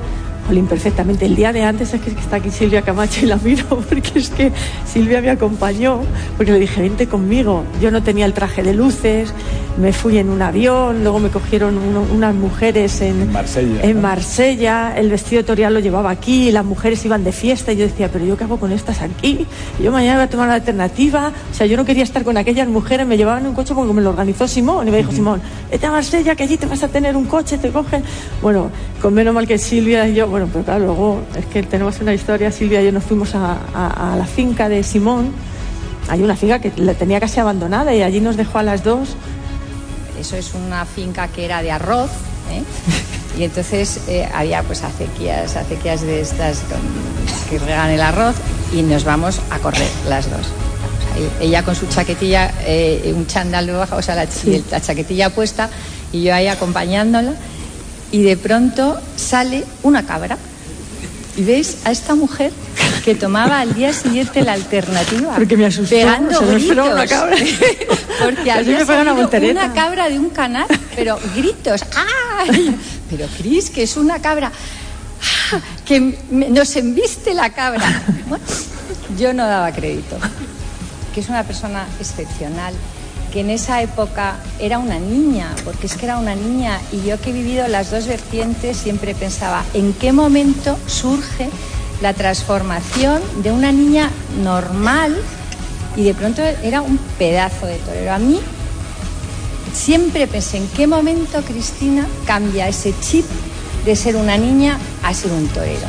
imperfectamente. 0.55 1.25
El 1.25 1.35
día 1.35 1.51
de 1.51 1.63
antes 1.63 1.93
es 1.93 2.01
que 2.01 2.11
está 2.11 2.37
aquí 2.37 2.49
Silvia 2.51 2.81
Camacho 2.81 3.21
y 3.23 3.25
la 3.25 3.37
miro 3.37 3.65
porque 3.89 4.11
es 4.15 4.29
que 4.29 4.51
Silvia 4.85 5.21
me 5.21 5.29
acompañó, 5.29 6.01
porque 6.37 6.51
le 6.51 6.59
dije, 6.59 6.81
vente 6.81 7.07
conmigo. 7.07 7.63
Yo 7.81 7.91
no 7.91 8.03
tenía 8.03 8.25
el 8.25 8.33
traje 8.33 8.63
de 8.63 8.73
luces, 8.73 9.33
me 9.77 9.93
fui 9.93 10.17
en 10.17 10.29
un 10.29 10.41
avión, 10.41 11.03
luego 11.03 11.19
me 11.19 11.29
cogieron 11.29 11.77
unas 11.77 12.33
mujeres 12.33 13.01
en 13.01 13.31
Marsella, 13.31 13.81
en 13.83 14.01
Marsella, 14.01 14.93
el 14.97 15.09
vestido 15.09 15.43
torial 15.45 15.73
lo 15.73 15.79
llevaba 15.79 16.09
aquí, 16.09 16.51
las 16.51 16.65
mujeres 16.65 17.03
iban 17.05 17.23
de 17.23 17.31
fiesta 17.31 17.71
y 17.73 17.77
yo 17.77 17.85
decía, 17.85 18.09
pero 18.11 18.25
yo 18.25 18.37
qué 18.37 18.43
hago 18.45 18.57
con 18.57 18.71
estas 18.71 19.01
aquí? 19.01 19.45
yo 19.81 19.91
mañana 19.91 20.15
voy 20.15 20.25
a 20.25 20.29
tomar 20.29 20.47
una 20.47 20.55
alternativa, 20.55 21.31
o 21.51 21.53
sea, 21.53 21.67
yo 21.67 21.77
no 21.77 21.85
quería 21.85 22.03
estar 22.03 22.23
con 22.23 22.37
aquellas 22.37 22.67
mujeres, 22.67 23.05
me 23.05 23.17
llevaban 23.17 23.43
en 23.43 23.49
un 23.49 23.55
coche 23.55 23.73
porque 23.75 23.93
me 23.93 24.01
lo 24.01 24.09
organizó 24.09 24.47
Simón 24.47 24.87
y 24.87 24.91
me 24.91 24.97
dijo, 24.97 25.11
Simón, 25.11 25.41
vete 25.69 25.85
a 25.85 25.91
Marsella 25.91 26.35
que 26.35 26.43
allí 26.43 26.57
te 26.57 26.65
vas 26.65 26.83
a 26.83 26.87
tener 26.87 27.15
un 27.15 27.25
coche, 27.25 27.57
te 27.57 27.69
cogen. 27.69 28.03
Bueno, 28.41 28.71
con 29.01 29.13
menos 29.13 29.33
mal 29.33 29.47
que 29.47 29.57
Silvia 29.57 30.07
y 30.07 30.15
yo, 30.15 30.27
bueno, 30.37 30.49
pero 30.53 30.65
claro, 30.65 30.85
luego 30.85 31.21
es 31.35 31.45
que 31.47 31.63
tenemos 31.63 31.99
una 31.99 32.13
historia, 32.13 32.51
Silvia 32.51 32.81
y 32.81 32.85
yo 32.85 32.91
nos 32.91 33.03
fuimos 33.03 33.33
a, 33.33 33.57
a 33.73 34.15
la 34.15 34.25
finca 34.25 34.69
de 34.69 34.83
Simón, 34.83 35.31
hay 36.09 36.21
una 36.21 36.35
finca 36.35 36.59
que 36.59 36.71
la 36.77 36.93
tenía 36.93 37.19
casi 37.19 37.39
abandonada 37.39 37.93
y 37.93 38.03
allí 38.03 38.21
nos 38.21 38.37
dejó 38.37 38.59
a 38.59 38.63
las 38.63 38.83
dos 38.83 39.15
eso 40.19 40.35
es 40.35 40.53
una 40.53 40.85
finca 40.85 41.27
que 41.27 41.45
era 41.45 41.61
de 41.61 41.71
arroz, 41.71 42.09
¿eh? 42.51 42.63
y 43.39 43.43
entonces 43.43 44.01
eh, 44.07 44.27
había 44.33 44.63
pues 44.63 44.83
acequias, 44.83 45.55
acequias 45.55 46.01
de 46.01 46.21
estas 46.21 46.61
que 47.49 47.59
regan 47.59 47.89
el 47.91 48.01
arroz 48.01 48.35
y 48.73 48.81
nos 48.81 49.03
vamos 49.03 49.39
a 49.51 49.59
correr 49.59 49.89
las 50.09 50.29
dos. 50.29 50.47
ella 51.39 51.63
con 51.63 51.75
su 51.75 51.87
chaquetilla, 51.87 52.51
eh, 52.61 53.13
un 53.15 53.27
chándal 53.27 53.69
bajo, 53.71 53.95
o 53.95 54.01
sea, 54.01 54.15
la, 54.15 54.27
la 54.71 54.81
chaquetilla 54.81 55.29
puesta 55.29 55.69
y 56.11 56.23
yo 56.23 56.33
ahí 56.33 56.47
acompañándola 56.47 57.33
y 58.11 58.23
de 58.23 58.37
pronto 58.37 58.99
sale 59.15 59.63
una 59.83 60.05
cabra 60.05 60.37
y 61.37 61.43
veis 61.43 61.77
a 61.85 61.91
esta 61.91 62.15
mujer 62.15 62.51
que 63.05 63.13
tomaba 63.13 63.59
al 63.59 63.73
día 63.75 63.93
siguiente 63.93 64.41
la 64.41 64.53
alternativa. 64.53 65.35
Porque 65.35 65.55
me 65.55 65.67
asustó, 65.67 65.95
pegando 65.95 66.39
gritos. 66.41 66.87
Una 66.91 67.07
cabra. 67.07 67.37
Porque 68.23 68.51
había 68.51 68.83
una, 68.83 69.13
una, 69.13 69.73
cabra 69.73 70.09
de 70.09 70.17
un 70.17 70.29
canal, 70.31 70.65
pero 70.95 71.19
gritos. 71.35 71.85
¡Ay! 72.39 72.75
Pero 73.09 73.27
Cris, 73.37 73.69
que 73.69 73.83
es 73.83 73.95
una 73.95 74.19
cabra. 74.19 74.51
¡Ah! 75.51 75.59
Que 75.85 76.17
nos 76.31 76.75
embiste 76.75 77.35
la 77.35 77.51
cabra. 77.51 77.85
yo 79.17 79.31
no 79.33 79.45
daba 79.45 79.71
crédito. 79.71 80.17
Que 81.13 81.19
es 81.19 81.29
una 81.29 81.43
persona 81.43 81.85
excepcional 81.99 82.73
que 83.31 83.41
en 83.41 83.49
esa 83.49 83.81
época 83.81 84.37
era 84.59 84.79
una 84.79 84.99
niña, 84.99 85.55
porque 85.63 85.87
es 85.87 85.95
que 85.95 86.05
era 86.05 86.17
una 86.17 86.35
niña 86.35 86.79
y 86.91 87.03
yo 87.03 87.19
que 87.19 87.31
he 87.31 87.33
vivido 87.33 87.67
las 87.67 87.91
dos 87.91 88.07
vertientes 88.07 88.77
siempre 88.77 89.15
pensaba, 89.15 89.63
¿en 89.73 89.93
qué 89.93 90.11
momento 90.11 90.77
surge 90.87 91.49
la 92.01 92.13
transformación 92.13 93.21
de 93.43 93.51
una 93.51 93.71
niña 93.71 94.11
normal 94.41 95.17
y 95.95 96.03
de 96.03 96.13
pronto 96.13 96.41
era 96.41 96.81
un 96.81 96.97
pedazo 97.17 97.65
de 97.65 97.77
torero? 97.77 98.13
A 98.13 98.19
mí 98.19 98.39
siempre 99.73 100.27
pensé, 100.27 100.57
¿en 100.57 100.67
qué 100.69 100.87
momento 100.87 101.41
Cristina 101.41 102.07
cambia 102.25 102.67
ese 102.67 102.93
chip 102.99 103.25
de 103.85 103.95
ser 103.95 104.15
una 104.15 104.37
niña 104.37 104.77
a 105.03 105.13
ser 105.13 105.31
un 105.31 105.47
torero? 105.47 105.87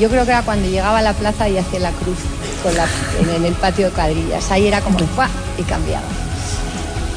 Yo 0.00 0.08
creo 0.08 0.24
que 0.24 0.32
era 0.32 0.42
cuando 0.42 0.68
llegaba 0.68 0.98
a 0.98 1.02
la 1.02 1.12
plaza 1.12 1.48
y 1.48 1.56
hacía 1.56 1.78
la 1.78 1.92
cruz 1.92 2.18
con 2.64 2.74
la, 2.74 2.86
en, 3.20 3.44
el 3.44 3.52
patio 3.54 3.86
de 3.86 3.92
cuadrillas. 3.92 4.50
Ahí 4.50 4.66
era 4.66 4.80
como 4.80 4.98
¡fua! 4.98 5.28
y 5.56 5.62
cambiaba. 5.62 6.23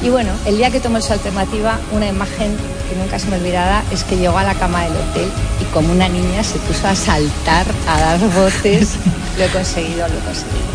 Y 0.00 0.10
bueno, 0.10 0.30
el 0.46 0.56
día 0.56 0.70
que 0.70 0.78
tomó 0.78 1.00
su 1.00 1.12
alternativa, 1.12 1.78
una 1.90 2.06
imagen 2.06 2.56
que 2.88 2.96
nunca 2.96 3.18
se 3.18 3.28
me 3.28 3.36
olvidará 3.36 3.82
es 3.90 4.04
que 4.04 4.16
llegó 4.16 4.38
a 4.38 4.44
la 4.44 4.54
cama 4.54 4.84
del 4.84 4.92
hotel 4.92 5.28
y 5.60 5.64
como 5.72 5.92
una 5.92 6.08
niña 6.08 6.44
se 6.44 6.58
puso 6.60 6.86
a 6.86 6.94
saltar, 6.94 7.66
a 7.88 8.00
dar 8.00 8.20
voces. 8.30 8.94
lo 9.38 9.44
he 9.44 9.48
conseguido, 9.48 10.06
lo 10.06 10.14
he 10.14 10.20
conseguido. 10.20 10.68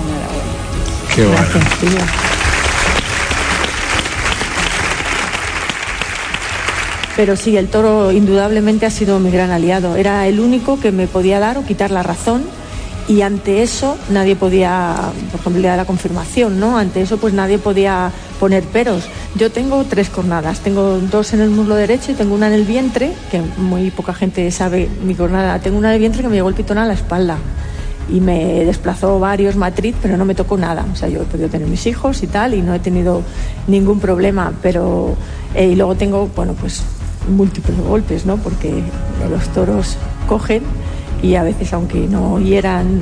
Enhorabuena. 0.00 0.58
Qué 1.14 1.26
bueno. 1.26 2.06
Pero 7.16 7.36
sí, 7.36 7.56
el 7.56 7.68
toro 7.68 8.12
indudablemente 8.12 8.86
ha 8.86 8.90
sido 8.90 9.18
mi 9.18 9.30
gran 9.30 9.50
aliado. 9.50 9.96
Era 9.96 10.26
el 10.26 10.38
único 10.38 10.80
que 10.80 10.92
me 10.92 11.06
podía 11.08 11.40
dar 11.40 11.58
o 11.58 11.64
quitar 11.66 11.90
la 11.90 12.04
razón 12.04 12.44
y 13.08 13.22
ante 13.22 13.62
eso 13.62 13.96
nadie 14.10 14.36
podía, 14.36 14.94
por 15.32 15.40
ejemplo, 15.40 15.62
la 15.62 15.84
confirmación, 15.86 16.60
¿no? 16.60 16.76
Ante 16.76 17.00
eso 17.00 17.16
pues 17.16 17.32
nadie 17.32 17.58
podía 17.58 18.12
poner 18.38 18.62
peros. 18.64 19.04
Yo 19.34 19.50
tengo 19.50 19.82
tres 19.84 20.10
cornadas, 20.10 20.60
tengo 20.60 20.98
dos 20.98 21.32
en 21.32 21.40
el 21.40 21.48
muslo 21.48 21.74
derecho 21.74 22.12
y 22.12 22.14
tengo 22.14 22.34
una 22.34 22.48
en 22.48 22.52
el 22.52 22.64
vientre, 22.64 23.12
que 23.30 23.40
muy 23.40 23.90
poca 23.90 24.12
gente 24.12 24.50
sabe 24.50 24.90
mi 25.02 25.14
cornada. 25.14 25.58
Tengo 25.60 25.78
una 25.78 25.88
en 25.88 25.94
el 25.94 26.00
vientre 26.00 26.22
que 26.22 26.28
me 26.28 26.34
llegó 26.34 26.50
el 26.50 26.54
pitón 26.54 26.76
a 26.76 26.84
la 26.84 26.92
espalda 26.92 27.38
y 28.10 28.20
me 28.20 28.64
desplazó 28.66 29.18
varios 29.18 29.56
matriz, 29.56 29.96
pero 30.02 30.18
no 30.18 30.26
me 30.26 30.34
tocó 30.34 30.58
nada. 30.58 30.84
O 30.92 30.96
sea, 30.96 31.08
yo 31.08 31.22
he 31.22 31.24
podido 31.24 31.48
tener 31.48 31.66
mis 31.66 31.86
hijos 31.86 32.22
y 32.22 32.26
tal 32.26 32.52
y 32.52 32.60
no 32.60 32.74
he 32.74 32.78
tenido 32.78 33.22
ningún 33.66 34.00
problema, 34.00 34.52
pero 34.62 35.16
eh, 35.54 35.68
y 35.68 35.76
luego 35.76 35.94
tengo, 35.94 36.28
bueno, 36.36 36.52
pues 36.52 36.82
múltiples 37.34 37.78
golpes, 37.78 38.26
¿no? 38.26 38.36
Porque 38.36 38.82
los 39.30 39.48
toros 39.48 39.96
cogen 40.28 40.62
y 41.22 41.34
a 41.34 41.42
veces 41.42 41.72
aunque 41.72 42.06
no 42.06 42.38
hieran 42.40 43.00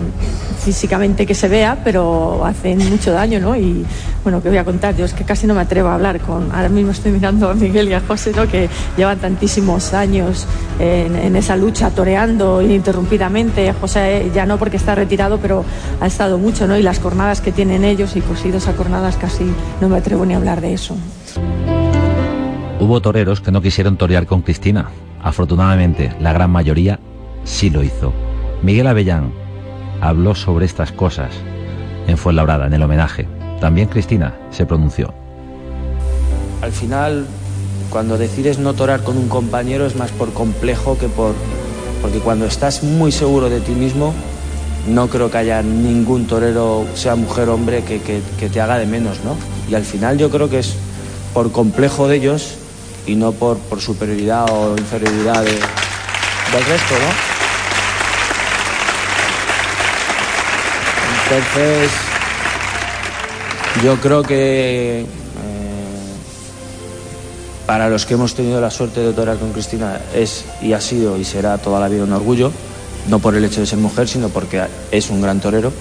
físicamente 0.64 1.26
que 1.26 1.34
se 1.34 1.48
vea, 1.48 1.78
pero 1.84 2.44
hacen 2.44 2.78
mucho 2.90 3.12
daño, 3.12 3.38
¿no? 3.38 3.56
Y 3.56 3.84
bueno, 4.24 4.42
¿qué 4.42 4.48
voy 4.48 4.58
a 4.58 4.64
contar? 4.64 4.96
Yo 4.96 5.04
es 5.04 5.14
que 5.14 5.22
casi 5.22 5.46
no 5.46 5.54
me 5.54 5.60
atrevo 5.60 5.88
a 5.88 5.94
hablar 5.94 6.18
con, 6.20 6.50
ahora 6.52 6.68
mismo 6.68 6.90
estoy 6.90 7.12
mirando 7.12 7.48
a 7.48 7.54
Miguel 7.54 7.88
y 7.88 7.92
a 7.92 8.00
José, 8.00 8.32
¿no? 8.34 8.48
Que 8.48 8.68
llevan 8.96 9.18
tantísimos 9.18 9.94
años 9.94 10.46
en, 10.80 11.36
esa 11.36 11.56
lucha, 11.56 11.90
toreando 11.90 12.62
ininterrumpidamente. 12.62 13.72
José 13.74 14.30
ya 14.34 14.46
no 14.46 14.58
porque 14.58 14.76
está 14.76 14.94
retirado, 14.94 15.38
pero 15.38 15.64
ha 16.00 16.06
estado 16.06 16.38
mucho, 16.38 16.66
¿no? 16.66 16.76
Y 16.76 16.82
las 16.82 16.98
jornadas 16.98 17.40
que 17.40 17.52
tienen 17.52 17.84
ellos 17.84 18.16
y 18.16 18.20
pues 18.20 18.44
idos 18.44 18.66
a 18.66 18.72
jornadas 18.72 19.16
casi 19.16 19.44
no 19.80 19.88
me 19.88 19.98
atrevo 19.98 20.26
ni 20.26 20.34
a 20.34 20.38
hablar 20.38 20.60
de 20.60 20.72
eso. 20.72 20.96
Hubo 22.80 23.00
toreros 23.00 23.40
que 23.40 23.52
no 23.52 23.62
quisieron 23.62 23.96
torear 23.96 24.26
con 24.26 24.42
Cristina. 24.42 24.88
Afortunadamente, 25.22 26.12
la 26.20 26.32
gran 26.32 26.50
mayoría 26.50 26.98
sí 27.46 27.70
lo 27.70 27.82
hizo. 27.82 28.12
Miguel 28.62 28.88
Avellán 28.88 29.32
habló 30.02 30.34
sobre 30.34 30.66
estas 30.66 30.92
cosas 30.92 31.30
en 32.06 32.18
Fuenlabrada, 32.18 32.66
en 32.66 32.74
el 32.74 32.82
homenaje. 32.82 33.26
También 33.60 33.88
Cristina 33.88 34.34
se 34.50 34.66
pronunció. 34.66 35.14
Al 36.60 36.72
final, 36.72 37.26
cuando 37.90 38.18
decides 38.18 38.58
no 38.58 38.74
torar 38.74 39.02
con 39.02 39.16
un 39.16 39.28
compañero 39.28 39.86
es 39.86 39.96
más 39.96 40.10
por 40.10 40.32
complejo 40.32 40.98
que 40.98 41.08
por... 41.08 41.34
Porque 42.02 42.18
cuando 42.18 42.44
estás 42.44 42.82
muy 42.82 43.10
seguro 43.10 43.48
de 43.48 43.60
ti 43.60 43.72
mismo, 43.72 44.12
no 44.86 45.08
creo 45.08 45.30
que 45.30 45.38
haya 45.38 45.62
ningún 45.62 46.26
torero, 46.26 46.84
sea 46.94 47.16
mujer 47.16 47.48
o 47.48 47.54
hombre, 47.54 47.82
que, 47.82 47.98
te 48.48 48.60
haga 48.60 48.78
de 48.78 48.86
menos, 48.86 49.24
¿no? 49.24 49.36
Y 49.68 49.74
al 49.74 49.84
final 49.84 50.18
yo 50.18 50.30
creo 50.30 50.50
que 50.50 50.58
es 50.58 50.74
por 51.32 51.50
complejo 51.52 52.06
de 52.06 52.16
ellos 52.16 52.58
y 53.06 53.16
no 53.16 53.32
por, 53.32 53.58
por 53.58 53.80
superioridad 53.80 54.46
o 54.50 54.76
inferioridad 54.76 55.42
del 55.42 56.64
resto, 56.64 56.94
¿no? 56.94 57.35
Entonces, 61.28 61.90
yo 63.82 64.00
creo 64.00 64.22
que 64.22 65.00
eh, 65.00 65.06
para 67.66 67.88
los 67.88 68.06
que 68.06 68.14
hemos 68.14 68.34
tenido 68.34 68.60
la 68.60 68.70
suerte 68.70 69.00
de 69.00 69.12
torear 69.12 69.36
con 69.36 69.50
Cristina 69.52 70.00
es 70.14 70.44
y 70.62 70.72
ha 70.72 70.80
sido 70.80 71.18
y 71.18 71.24
será 71.24 71.58
toda 71.58 71.80
la 71.80 71.88
vida 71.88 72.04
un 72.04 72.12
orgullo, 72.12 72.52
no 73.08 73.18
por 73.18 73.34
el 73.34 73.44
hecho 73.44 73.58
de 73.60 73.66
ser 73.66 73.78
mujer, 73.80 74.06
sino 74.06 74.28
porque 74.28 74.62
es 74.92 75.10
un 75.10 75.20
gran 75.20 75.40
torero. 75.40 75.72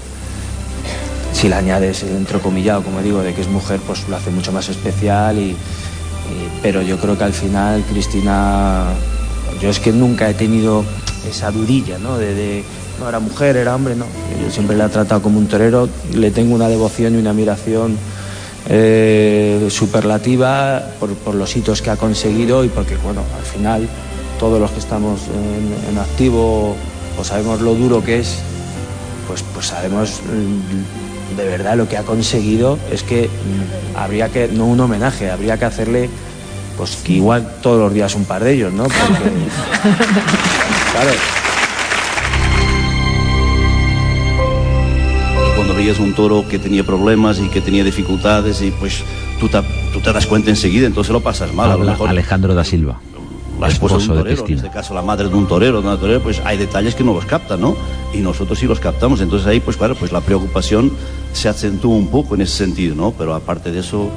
Si 1.31 1.47
le 1.47 1.55
añades 1.55 2.01
el 2.01 2.15
entrecomillado, 2.15 2.81
como 2.81 3.03
digo, 3.03 3.21
de 3.21 3.35
que 3.35 3.41
es 3.41 3.47
mujer, 3.47 3.79
pues 3.85 4.09
lo 4.09 4.15
hace 4.15 4.31
mucho 4.31 4.51
más 4.51 4.67
especial 4.69 5.37
y, 5.37 5.55
pero 6.63 6.81
yo 6.81 6.97
creo 6.97 7.15
que 7.19 7.23
al 7.23 7.33
final 7.33 7.83
Cristina, 7.87 8.85
yo 9.61 9.69
es 9.69 9.79
que 9.79 9.91
nunca 9.91 10.27
he 10.27 10.33
tenido 10.33 10.83
esa 11.29 11.51
dudilla, 11.51 11.99
¿no? 11.99 12.17
De, 12.17 12.63
no 12.99 13.09
era 13.09 13.19
mujer, 13.19 13.57
era 13.57 13.75
hombre, 13.75 13.95
no. 13.95 14.05
Yo 14.45 14.51
siempre 14.51 14.77
la 14.77 14.85
he 14.85 14.89
tratado 14.89 15.23
como 15.23 15.39
un 15.39 15.47
torero, 15.47 15.89
le 16.13 16.29
tengo 16.29 16.53
una 16.53 16.67
devoción 16.67 17.15
y 17.15 17.17
una 17.17 17.31
admiración 17.31 17.97
eh, 18.69 19.67
superlativa 19.71 20.83
por, 20.99 21.33
los 21.33 21.55
hitos 21.55 21.81
que 21.81 21.89
ha 21.89 21.95
conseguido 21.97 22.63
y 22.63 22.69
porque, 22.69 22.95
bueno, 22.97 23.21
al 23.35 23.43
final 23.43 23.89
todos 24.39 24.59
los 24.59 24.69
que 24.69 24.79
estamos 24.79 25.21
en, 25.89 25.97
activo 25.97 26.75
pues 27.15 27.29
sabemos 27.29 27.59
lo 27.61 27.73
duro 27.73 28.03
que 28.03 28.19
es, 28.19 28.37
pues, 29.27 29.43
pues 29.53 29.67
sabemos 29.67 30.21
de 31.35 31.45
verdad 31.45 31.75
lo 31.75 31.89
que 31.89 31.97
ha 31.97 32.03
conseguido 32.03 32.77
es 32.91 33.01
que 33.01 33.27
mm, 33.27 33.97
habría 33.97 34.29
que, 34.29 34.47
no 34.47 34.65
un 34.65 34.79
homenaje, 34.79 35.31
habría 35.31 35.57
que 35.57 35.65
hacerle, 35.65 36.09
pues 36.77 36.97
que 36.97 37.13
igual 37.13 37.55
todos 37.63 37.79
los 37.79 37.93
días 37.93 38.13
un 38.13 38.25
par 38.25 38.43
de 38.43 38.53
ellos, 38.53 38.73
¿no? 38.73 38.83
Porque, 38.83 38.93
claro. 40.91 41.44
Veías 45.85 45.99
un 45.99 46.15
toro 46.15 46.43
que 46.49 46.57
tenía 46.57 46.83
problemas 46.83 47.39
y 47.39 47.47
que 47.47 47.61
tenía 47.61 47.83
dificultades 47.83 48.59
y 48.63 48.71
pues 48.71 49.03
tú 49.39 49.47
te, 49.49 49.61
tú 49.93 49.99
te 49.99 50.11
das 50.11 50.25
cuenta 50.25 50.49
enseguida, 50.49 50.87
entonces 50.87 51.13
lo 51.13 51.21
pasas 51.21 51.53
mal. 51.53 51.69
a 51.69 51.77
lo 51.77 51.85
mejor. 51.85 52.09
Alejandro 52.09 52.55
da 52.55 52.63
Silva 52.63 52.99
la 53.59 53.67
esposa 53.67 53.97
de 53.97 54.01
un 54.01 54.17
torero, 54.17 54.45
en 54.47 54.53
este 54.55 54.69
caso 54.71 54.95
la 54.95 55.03
madre 55.03 55.29
de 55.29 55.35
un 55.35 55.47
torero, 55.47 55.81
de 55.81 55.87
una 55.87 55.97
torera, 55.97 56.19
pues 56.23 56.41
hay 56.43 56.57
detalles 56.57 56.95
que 56.95 57.03
no 57.03 57.13
los 57.13 57.25
captan, 57.25 57.61
¿no? 57.61 57.75
Y 58.15 58.17
nosotros 58.17 58.57
sí 58.57 58.65
los 58.65 58.79
captamos. 58.79 59.21
Entonces 59.21 59.47
ahí, 59.47 59.59
pues 59.59 59.77
claro, 59.77 59.93
pues 59.93 60.11
la 60.11 60.21
preocupación 60.21 60.91
se 61.33 61.49
acentúa 61.49 61.95
un 61.95 62.07
poco 62.07 62.33
en 62.33 62.41
ese 62.41 62.57
sentido, 62.57 62.95
¿no? 62.95 63.11
Pero 63.11 63.35
aparte 63.35 63.71
de 63.71 63.81
eso, 63.81 64.09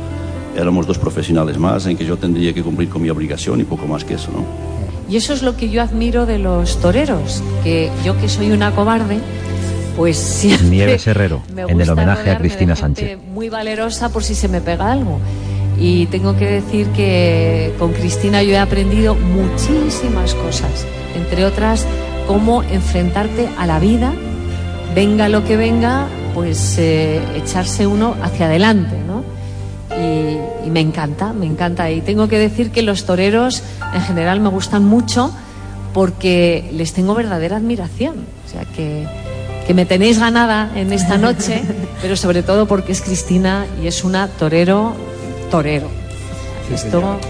éramos 0.57 0.87
dos 0.87 0.97
profesionales 0.97 1.59
más 1.59 1.85
en 1.85 1.99
que 1.99 2.07
yo 2.07 2.17
tendría 2.17 2.55
que 2.55 2.63
cumplir 2.63 2.89
con 2.89 3.03
mi 3.03 3.11
obligación 3.11 3.61
y 3.61 3.65
poco 3.65 3.87
más 3.87 4.05
que 4.05 4.15
eso, 4.15 4.31
¿no? 4.33 4.45
Y 5.09 5.17
eso 5.19 5.35
es 5.35 5.43
lo 5.43 5.55
que 5.55 5.69
yo 5.69 5.83
admiro 5.83 6.25
de 6.25 6.39
los 6.39 6.79
toreros, 6.79 7.43
que 7.63 7.91
yo 8.05 8.19
que 8.19 8.29
soy 8.29 8.51
una 8.53 8.73
cobarde, 8.73 9.19
pues 9.99 10.17
siempre 10.17 10.69
Nieves 10.69 11.07
Herrero, 11.09 11.43
en 11.57 11.81
el 11.81 11.91
homenaje 11.91 12.31
a 12.31 12.39
Cristina 12.39 12.77
Sánchez. 12.77 13.19
Muy 13.35 13.49
valerosa 13.49 14.11
por 14.11 14.23
si 14.23 14.37
se 14.37 14.47
me 14.47 14.61
pega 14.61 14.93
algo. 14.93 15.19
Y 15.77 16.07
tengo 16.07 16.37
que 16.37 16.47
decir 16.47 16.87
que 16.89 17.75
con 17.79 17.93
Cristina 17.93 18.43
yo 18.45 18.53
he 18.53 18.59
aprendido 18.59 19.17
muchísimas 19.17 20.35
cosas, 20.35 20.87
entre 21.17 21.45
otras 21.45 21.85
cómo 22.29 22.63
enfrentarte 22.63 23.49
a 23.59 23.67
la 23.67 23.81
vida, 23.81 24.13
venga 24.95 25.29
lo 25.29 25.45
que 25.45 25.57
venga, 25.57 26.07
pues 26.35 26.77
eh, 26.79 27.21
echarse 27.37 27.87
uno 27.87 28.15
hacia 28.23 28.47
adelante, 28.47 28.97
¿no? 29.07 29.25
Y, 29.97 30.71
me 30.71 30.81
encanta, 30.81 31.33
me 31.33 31.47
encanta. 31.47 31.91
Y 31.91 32.03
tengo 32.03 32.29
que 32.29 32.39
decir 32.39 32.71
que 32.71 32.83
los 32.83 33.07
toreros 33.07 33.63
en 33.95 34.03
general 34.03 34.39
me 34.41 34.51
gustan 34.51 34.85
mucho 34.85 35.33
porque 35.95 36.69
les 36.73 36.93
tengo 36.93 37.15
verdadera 37.15 37.57
admiración. 37.57 38.17
O 38.45 38.51
sea 38.51 38.67
que, 38.67 39.07
que 39.69 39.75
me 39.75 39.85
tenéis 39.85 40.19
ganada 40.19 40.73
en 40.77 40.95
esta 40.95 41.19
noche, 41.19 41.63
pero 42.01 42.17
sobre 42.17 42.43
todo 42.43 42.67
porque 42.67 42.93
es 42.93 43.03
Cristina 43.03 43.67
y 43.83 43.87
es 43.87 44.03
una 44.03 44.27
torero 44.27 44.95
torero. 45.51 45.91
Esto. 46.73 47.21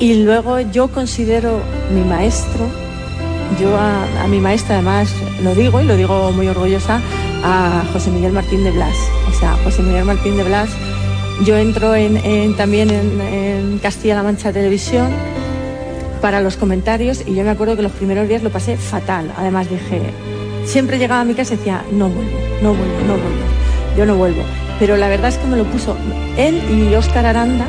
Y 0.00 0.24
luego 0.24 0.58
yo 0.58 0.88
considero 0.88 1.60
mi 1.94 2.00
maestro, 2.00 2.66
yo 3.60 3.76
a, 3.78 4.26
mi 4.26 4.40
maestra 4.40 4.74
además 4.74 5.14
lo 5.44 5.54
digo 5.54 5.80
y 5.80 5.84
lo 5.84 5.96
digo 5.96 6.32
muy 6.32 6.48
orgullosa, 6.48 7.00
a 7.44 7.84
José 7.92 8.10
Miguel 8.10 8.32
Martín 8.32 8.64
de 8.64 8.72
Blas. 8.72 8.96
O 9.32 9.38
sea, 9.38 9.56
José 9.62 9.82
Miguel 9.82 10.06
Martín 10.06 10.36
de 10.36 10.42
Blas, 10.42 10.70
yo 11.46 11.56
entro 11.56 11.94
en, 11.94 12.56
también 12.56 12.90
en, 12.90 13.20
en 13.20 13.78
Castilla-La 13.78 14.24
Mancha 14.24 14.52
Televisión 14.52 15.08
para 16.22 16.40
los 16.40 16.56
comentarios 16.56 17.24
y 17.26 17.34
yo 17.34 17.44
me 17.44 17.50
acuerdo 17.50 17.76
que 17.76 17.82
los 17.82 17.92
primeros 17.92 18.28
días 18.28 18.42
lo 18.42 18.50
pasé 18.50 18.76
fatal. 18.76 19.30
Además 19.36 19.68
dije, 19.68 20.00
siempre 20.64 20.98
llegaba 20.98 21.20
a 21.20 21.24
mi 21.24 21.34
casa 21.34 21.54
y 21.54 21.56
decía, 21.58 21.84
no 21.90 22.08
vuelvo, 22.08 22.38
no 22.62 22.72
vuelvo, 22.72 23.00
no 23.06 23.14
vuelvo, 23.14 23.44
yo 23.98 24.06
no 24.06 24.16
vuelvo. 24.16 24.42
Pero 24.78 24.96
la 24.96 25.08
verdad 25.08 25.28
es 25.28 25.36
que 25.36 25.46
me 25.46 25.56
lo 25.56 25.64
puso 25.64 25.96
él 26.38 26.62
y 26.70 26.94
Óscar 26.94 27.26
Aranda. 27.26 27.66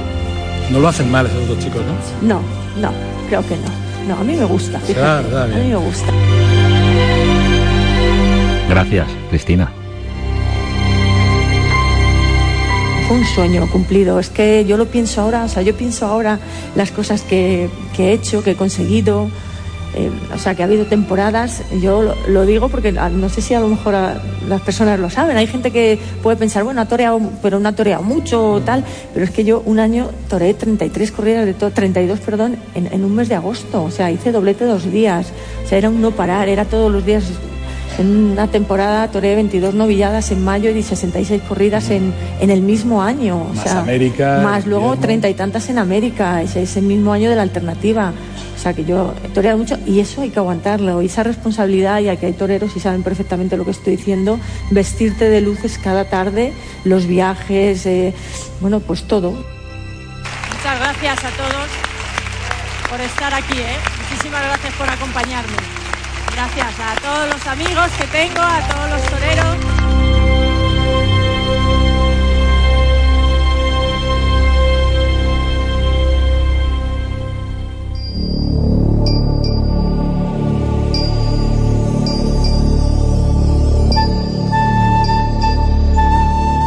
No 0.72 0.80
lo 0.80 0.88
hacen 0.88 1.12
mal 1.12 1.26
esos 1.26 1.48
dos 1.48 1.60
chicos, 1.60 1.82
¿no? 2.22 2.28
No, 2.28 2.42
no, 2.80 2.92
creo 3.28 3.42
que 3.42 3.56
no. 3.56 3.84
No, 4.08 4.22
a 4.22 4.24
mí 4.24 4.36
me 4.36 4.46
gusta. 4.46 4.78
a 4.78 5.48
mí 5.48 5.70
me 5.70 5.76
gusta. 5.76 6.12
Gracias, 8.70 9.08
Cristina. 9.30 9.83
Un 13.14 13.26
sueño 13.26 13.70
cumplido. 13.72 14.20
Es 14.20 14.30
que 14.30 14.66
yo 14.66 14.76
lo 14.76 14.88
pienso 14.88 15.22
ahora, 15.22 15.44
o 15.44 15.48
sea, 15.48 15.62
yo 15.62 15.76
pienso 15.76 16.08
ahora 16.08 16.40
las 16.76 16.90
cosas 16.90 17.22
que, 17.22 17.70
que 17.96 18.10
he 18.10 18.14
hecho, 18.14 18.44
que 18.44 18.52
he 18.52 18.56
conseguido, 18.56 19.30
eh, 19.94 20.10
o 20.34 20.40
sea, 20.40 20.56
que 20.56 20.64
ha 20.64 20.66
habido 20.66 20.88
temporadas, 20.88 21.62
yo 21.80 22.16
lo, 22.28 22.46
digo 22.48 22.70
porque 22.70 22.92
no 22.92 23.30
sé 23.30 23.42
si 23.42 23.54
a 23.54 23.60
lo 23.60 23.68
mejor 23.68 23.94
las 24.48 24.62
personas 24.62 25.00
lo 25.00 25.12
saben. 25.12 25.38
Hay 25.38 25.46
gente 25.46 25.70
que 25.70 26.00
puede 26.24 26.38
pensar, 26.38 26.64
bueno, 26.64 26.82
ha 26.82 26.88
toreado, 26.88 27.22
pero 27.44 27.60
no 27.60 27.70
ha 27.70 27.74
toreado 27.74 28.02
mucho 28.02 28.54
o 28.54 28.62
tal, 28.62 28.84
pero 29.14 29.26
es 29.26 29.30
que 29.30 29.44
yo 29.44 29.62
un 29.64 29.80
año 29.80 30.10
toreé 30.28 30.56
33 30.56 31.12
corridas 31.12 31.46
de 31.46 31.54
todo, 31.54 31.70
32, 31.70 32.20
perdón, 32.20 32.58
en, 32.74 32.88
en, 32.92 33.06
un 33.06 33.14
mes 33.14 33.30
de 33.30 33.36
agosto. 33.36 33.84
O 33.84 33.92
sea, 33.92 34.10
hice 34.10 34.32
doblete 34.32 34.66
dos 34.66 34.92
días. 34.92 35.28
O 35.64 35.68
sea, 35.68 35.78
era 35.78 35.90
un 35.90 36.02
no 36.02 36.10
parar, 36.10 36.50
era 36.50 36.66
todos 36.66 36.92
los 36.92 37.06
días. 37.06 37.26
En 38.00 38.32
una 38.32 38.48
temporada 38.48 39.10
toreé 39.12 39.36
22 39.36 39.76
novilladas 39.76 40.32
en 40.32 40.44
mayo 40.44 40.72
y 40.72 40.82
66 40.82 41.42
corridas 41.48 41.90
en, 41.90 42.14
en 42.40 42.50
el 42.50 42.62
mismo 42.62 43.04
año. 43.04 43.38
O 43.44 43.54
más 43.54 43.68
América. 43.68 44.42
Más 44.44 44.66
luego 44.66 44.98
treinta 44.98 45.30
y 45.30 45.34
tantas 45.34 45.70
en 45.70 45.78
América, 45.78 46.42
ese, 46.42 46.64
ese 46.64 46.82
mismo 46.82 47.14
año 47.14 47.30
de 47.30 47.36
la 47.36 47.44
alternativa. 47.44 48.14
O 48.56 48.60
sea 48.64 48.74
que 48.74 48.86
yo 48.86 49.14
he 49.24 49.28
toreado 49.28 49.58
mucho 49.58 49.78
y 49.86 50.00
eso 50.00 50.22
hay 50.22 50.30
que 50.30 50.40
aguantarlo. 50.40 51.02
Y 51.02 51.08
esa 51.08 51.24
responsabilidad, 51.24 52.00
ya 52.00 52.16
que 52.16 52.28
hay 52.28 52.34
toreros 52.34 52.76
y 52.76 52.80
saben 52.80 53.04
perfectamente 53.04 53.58
lo 53.58 53.66
que 53.66 53.72
estoy 53.72 53.98
diciendo, 53.98 54.40
vestirte 54.72 55.30
de 55.30 55.42
luces 55.42 55.78
cada 55.78 56.06
tarde, 56.06 56.54
los 56.86 57.06
viajes, 57.06 57.86
eh, 57.86 58.14
bueno, 58.62 58.80
pues 58.80 59.04
todo. 59.04 59.32
Muchas 59.32 60.80
gracias 60.80 61.26
a 61.26 61.30
todos 61.32 61.68
por 62.90 63.02
estar 63.02 63.34
aquí, 63.34 63.60
¿eh? 63.60 63.78
Muchísimas 64.10 64.44
gracias 64.44 64.74
por 64.76 64.90
acompañarme. 64.90 65.73
Gracias 66.32 66.80
a 66.80 66.96
todos 67.02 67.30
los 67.34 67.48
amigos 67.48 67.92
que 68.00 68.08
tengo, 68.08 68.42
a 68.42 68.60
todos 68.68 68.90
los 68.90 69.02
toreros. 69.10 69.58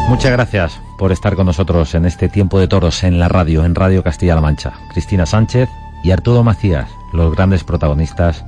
Muchas 0.09 0.33
gracias 0.33 0.81
por 0.97 1.13
estar 1.13 1.37
con 1.37 1.47
nosotros 1.47 1.95
en 1.95 2.07
este 2.07 2.29
tiempo 2.29 2.59
de 2.59 2.69
toros 2.69 3.05
en 3.05 3.19
la 3.19 3.29
radio, 3.29 3.65
en 3.65 3.75
Radio 3.75 4.03
Castilla-La 4.03 4.41
Mancha. 4.41 4.73
Cristina 4.89 5.27
Sánchez 5.27 5.69
y 6.03 6.11
Arturo 6.11 6.43
Macías, 6.43 6.89
los 7.13 7.35
grandes 7.35 7.65
protagonistas 7.65 8.45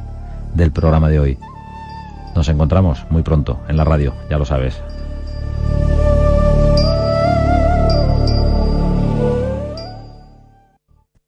del 0.55 0.73
programa 0.73 1.09
de 1.09 1.21
hoy. 1.21 1.39
Nos 2.35 2.49
encontramos 2.49 3.05
muy 3.11 3.23
pronto 3.23 3.61
en 3.69 3.77
la 3.77 3.85
radio, 3.85 4.15
ya 4.31 4.39
lo 4.39 4.45
sabes. 4.45 4.81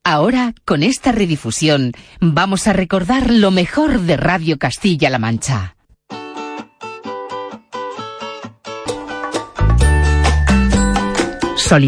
Ahora, 0.02 0.54
con 0.64 0.82
esta 0.82 1.12
redifusión, 1.12 1.92
vamos 2.20 2.66
a 2.66 2.72
recordar 2.72 3.30
lo 3.30 3.50
mejor 3.50 4.00
de 4.00 4.16
Radio 4.16 4.58
Castilla-La 4.58 5.18
Mancha. 5.18 5.76